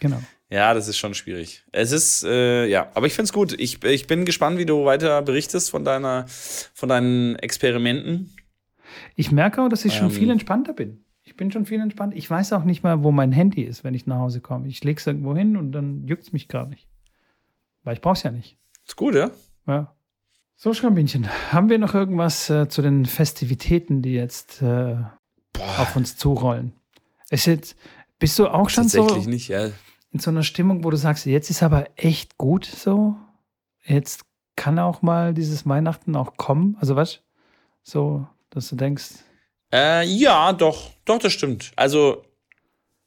[0.00, 0.20] Genau.
[0.50, 1.64] Ja, das ist schon schwierig.
[1.72, 3.58] Es ist, äh, ja, aber ich finde es gut.
[3.58, 8.36] Ich, ich bin gespannt, wie du weiter berichtest von, deiner, von deinen Experimenten.
[9.16, 11.03] Ich merke auch, dass ich schon ähm, viel entspannter bin
[11.34, 12.14] ich bin schon viel entspannt.
[12.14, 14.68] Ich weiß auch nicht mal, wo mein Handy ist, wenn ich nach Hause komme.
[14.68, 16.86] Ich lege es irgendwo hin und dann juckt es mich gar nicht.
[17.82, 18.56] Weil ich brauche es ja nicht.
[18.86, 19.32] Ist gut, ja?
[19.66, 19.96] Ja.
[20.54, 24.94] So, Schrambinchen, haben wir noch irgendwas äh, zu den Festivitäten, die jetzt äh,
[25.58, 26.72] auf uns zurollen?
[27.30, 27.76] Ist jetzt,
[28.20, 29.70] bist du auch schon so nicht, ja.
[30.12, 33.16] in so einer Stimmung, wo du sagst, jetzt ist aber echt gut so?
[33.82, 34.24] Jetzt
[34.54, 36.76] kann auch mal dieses Weihnachten auch kommen?
[36.78, 37.24] Also was?
[37.82, 39.24] So, dass du denkst,
[39.74, 41.72] äh, ja, doch, doch, das stimmt.
[41.74, 42.24] Also,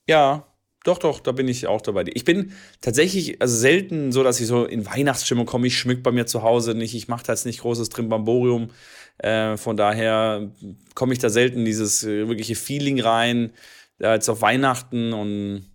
[0.07, 0.45] ja,
[0.83, 2.05] doch, doch, da bin ich auch dabei.
[2.13, 5.67] Ich bin tatsächlich also selten so, dass ich so in Weihnachtsstimmung komme.
[5.67, 6.95] Ich schmück bei mir zu Hause nicht.
[6.95, 8.71] Ich mache da jetzt nicht großes Trimbamborium.
[9.17, 10.51] Äh, von daher
[10.93, 13.51] komme ich da selten dieses äh, wirkliche Feeling rein.
[13.99, 15.65] Ja, jetzt auf Weihnachten und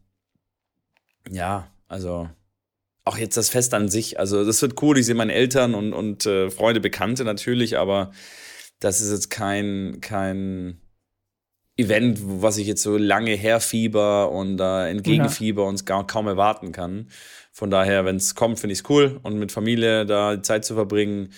[1.30, 2.28] ja, also
[3.04, 4.18] auch jetzt das Fest an sich.
[4.18, 4.98] Also, das wird cool.
[4.98, 8.12] Ich sehe meine Eltern und, und äh, Freunde, Bekannte natürlich, aber
[8.80, 10.81] das ist jetzt kein, kein
[11.76, 15.68] Event, was ich jetzt so lange herfieber und äh, entgegenfieber ja.
[15.68, 17.08] und gar kaum erwarten kann.
[17.50, 20.74] Von daher, wenn es kommt, finde ich es cool und mit Familie da Zeit zu
[20.74, 21.32] verbringen.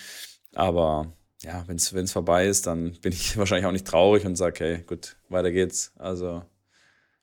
[0.54, 1.12] Aber
[1.42, 4.78] ja, wenn es vorbei ist, dann bin ich wahrscheinlich auch nicht traurig und sage, hey,
[4.86, 5.92] gut, weiter geht's.
[5.96, 6.42] Also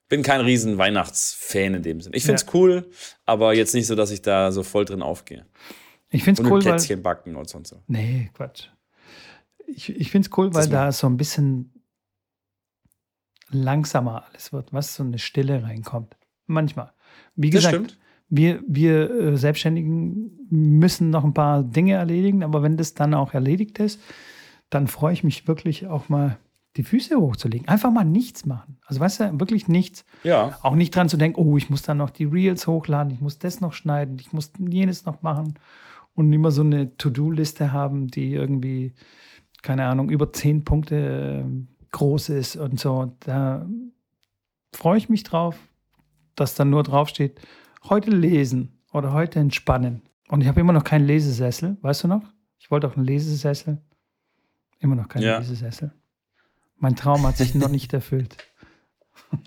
[0.08, 2.12] bin kein riesen Weihnachtsfan in dem Sinn.
[2.14, 2.48] Ich finde es ja.
[2.54, 2.90] cool,
[3.24, 5.46] aber jetzt nicht so, dass ich da so voll drin aufgehe.
[6.10, 7.82] Ich finde es cool, Plätzchen weil backen und sonst so.
[7.86, 8.68] Nee, Quatsch.
[9.66, 11.81] Ich, ich finde es cool, weil da so ein bisschen
[13.54, 16.16] langsamer alles wird, was so eine Stille reinkommt.
[16.46, 16.92] Manchmal.
[17.34, 17.98] Wie gesagt,
[18.28, 23.34] wir, wir äh, Selbstständigen müssen noch ein paar Dinge erledigen, aber wenn das dann auch
[23.34, 24.00] erledigt ist,
[24.70, 26.38] dann freue ich mich wirklich auch mal
[26.76, 27.68] die Füße hochzulegen.
[27.68, 28.78] Einfach mal nichts machen.
[28.86, 30.06] Also weißt du, wirklich nichts.
[30.24, 30.58] Ja.
[30.62, 33.38] Auch nicht dran zu denken, oh, ich muss dann noch die Reels hochladen, ich muss
[33.38, 35.58] das noch schneiden, ich muss jenes noch machen
[36.14, 38.94] und immer so eine To-Do-Liste haben, die irgendwie,
[39.62, 43.12] keine Ahnung, über zehn Punkte äh, groß ist und so.
[43.20, 43.66] Da
[44.74, 45.56] freue ich mich drauf,
[46.34, 47.40] dass dann nur draufsteht,
[47.88, 50.02] heute lesen oder heute entspannen.
[50.28, 52.22] Und ich habe immer noch keinen Lesesessel, weißt du noch?
[52.58, 53.78] Ich wollte auch einen Lesesessel.
[54.78, 55.38] Immer noch keinen ja.
[55.38, 55.92] Lesesessel.
[56.76, 58.36] Mein Traum hat sich noch nicht erfüllt.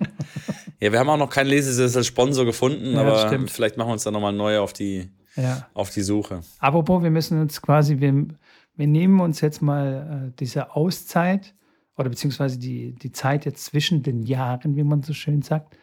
[0.79, 3.51] ja, wir haben auch noch keinen Lesesessel-Sponsor gefunden, ja, aber stimmt.
[3.51, 5.67] vielleicht machen wir uns da nochmal neu auf die, ja.
[5.73, 6.41] auf die Suche.
[6.59, 8.27] Apropos, wir müssen uns quasi, wir,
[8.75, 11.53] wir nehmen uns jetzt mal äh, diese Auszeit
[11.97, 15.77] oder beziehungsweise die, die Zeit jetzt zwischen den Jahren, wie man so schön sagt,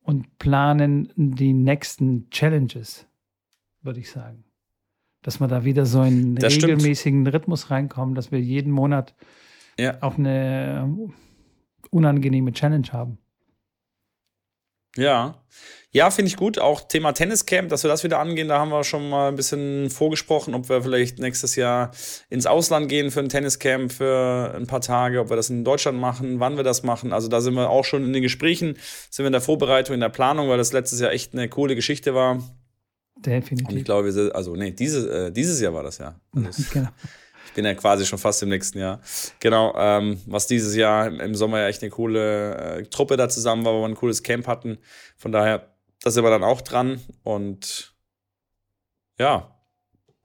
[0.00, 3.06] und planen die nächsten Challenges,
[3.82, 4.44] würde ich sagen.
[5.22, 7.34] Dass wir da wieder so einen das regelmäßigen stimmt.
[7.34, 9.14] Rhythmus reinkommen, dass wir jeden Monat
[9.78, 10.00] ja.
[10.02, 10.96] auch eine
[11.90, 13.18] unangenehme Challenge haben.
[14.96, 15.34] Ja.
[15.92, 16.58] Ja, finde ich gut.
[16.58, 19.88] Auch Thema Tenniscamp, dass wir das wieder angehen, da haben wir schon mal ein bisschen
[19.88, 21.90] vorgesprochen, ob wir vielleicht nächstes Jahr
[22.28, 25.98] ins Ausland gehen für ein Tenniscamp für ein paar Tage, ob wir das in Deutschland
[25.98, 27.14] machen, wann wir das machen.
[27.14, 28.76] Also da sind wir auch schon in den Gesprächen,
[29.10, 31.74] sind wir in der Vorbereitung, in der Planung, weil das letztes Jahr echt eine coole
[31.74, 32.42] Geschichte war.
[33.16, 33.70] Definitiv.
[33.70, 36.20] Und ich glaube, wir sind, also nee, dieses, äh, dieses Jahr war das ja.
[36.34, 36.90] Also, genau
[37.54, 39.00] bin ja quasi schon fast im nächsten Jahr.
[39.40, 43.64] Genau, ähm, was dieses Jahr im, Sommer ja echt eine coole äh, Truppe da zusammen
[43.64, 44.78] war, wo wir ein cooles Camp hatten.
[45.16, 47.94] Von daher, da sind wir dann auch dran und
[49.18, 49.56] ja,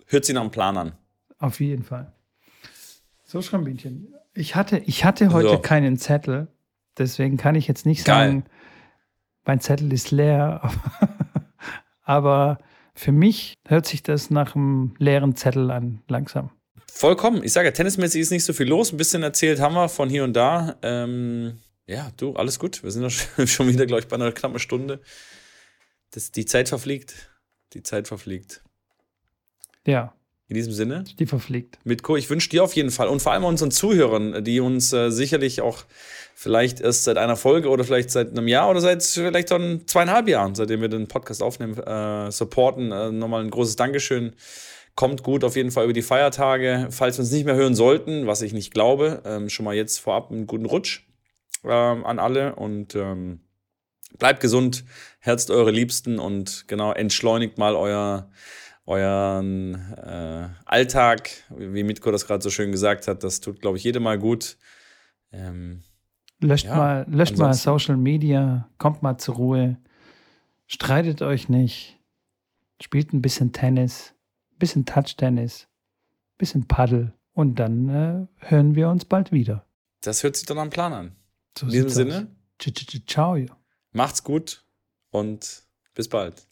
[0.08, 0.94] hört sich nach einem Plan an.
[1.40, 2.14] Auf jeden Fall.
[3.24, 4.14] So, Schrambinchen.
[4.34, 5.60] Ich hatte, ich hatte heute so.
[5.60, 6.48] keinen Zettel,
[6.98, 8.16] deswegen kann ich jetzt nicht Geil.
[8.16, 8.46] sagen,
[9.46, 10.72] mein Zettel ist leer.
[12.04, 12.60] Aber
[12.94, 16.52] für mich hört sich das nach einem leeren Zettel an, langsam.
[16.94, 17.44] Vollkommen.
[17.44, 18.92] Ich sage ja, tennismäßig ist nicht so viel los.
[18.92, 20.78] Ein bisschen erzählt haben wir von hier und da.
[20.84, 22.84] Ähm, ja, du, alles gut.
[22.84, 25.02] Wir sind doch schon wieder, glaube ich, bei einer knappen Stunde.
[26.12, 27.32] Das, die Zeit verfliegt.
[27.74, 28.62] Die Zeit verfliegt.
[29.86, 30.14] Ja.
[30.48, 31.06] In diesem Sinne.
[31.18, 31.80] Die verfliegt.
[31.86, 35.10] Mitko, ich wünsche dir auf jeden Fall und vor allem unseren Zuhörern, die uns äh,
[35.10, 35.86] sicherlich auch
[36.36, 40.28] vielleicht erst seit einer Folge oder vielleicht seit einem Jahr oder seit vielleicht dann zweieinhalb
[40.28, 42.92] Jahren, seitdem wir den Podcast aufnehmen, äh, supporten.
[42.92, 44.34] Äh, nochmal ein großes Dankeschön.
[44.96, 46.88] Kommt gut auf jeden Fall über die Feiertage.
[46.92, 50.00] Falls wir uns nicht mehr hören sollten, was ich nicht glaube, ähm, schon mal jetzt
[50.00, 51.08] vorab einen guten Rutsch
[51.64, 53.42] ähm, an alle und ähm,
[54.18, 54.84] bleibt gesund,
[55.20, 58.30] herzt eure Liebsten und genau entschleunigt mal euer
[58.86, 63.24] euren äh, Alltag, wie Mitko das gerade so schön gesagt hat.
[63.24, 64.58] Das tut, glaube ich, jedem mal gut.
[65.32, 65.84] Ähm,
[66.40, 69.78] löscht ja, mal, löscht mal Social Media, kommt mal zur Ruhe,
[70.68, 72.00] streitet euch nicht,
[72.82, 74.14] spielt ein bisschen Tennis
[74.62, 75.68] bisschen Touch-Tennis,
[76.38, 79.66] bisschen Paddel und dann äh, hören wir uns bald wieder.
[80.02, 81.16] Das hört sich dann am Plan an.
[81.58, 82.28] So In diesem Sinne.
[83.08, 83.38] Ciao.
[83.92, 84.64] Macht's gut
[85.10, 86.48] und bis bald.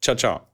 [0.00, 0.51] Ciao, ciao.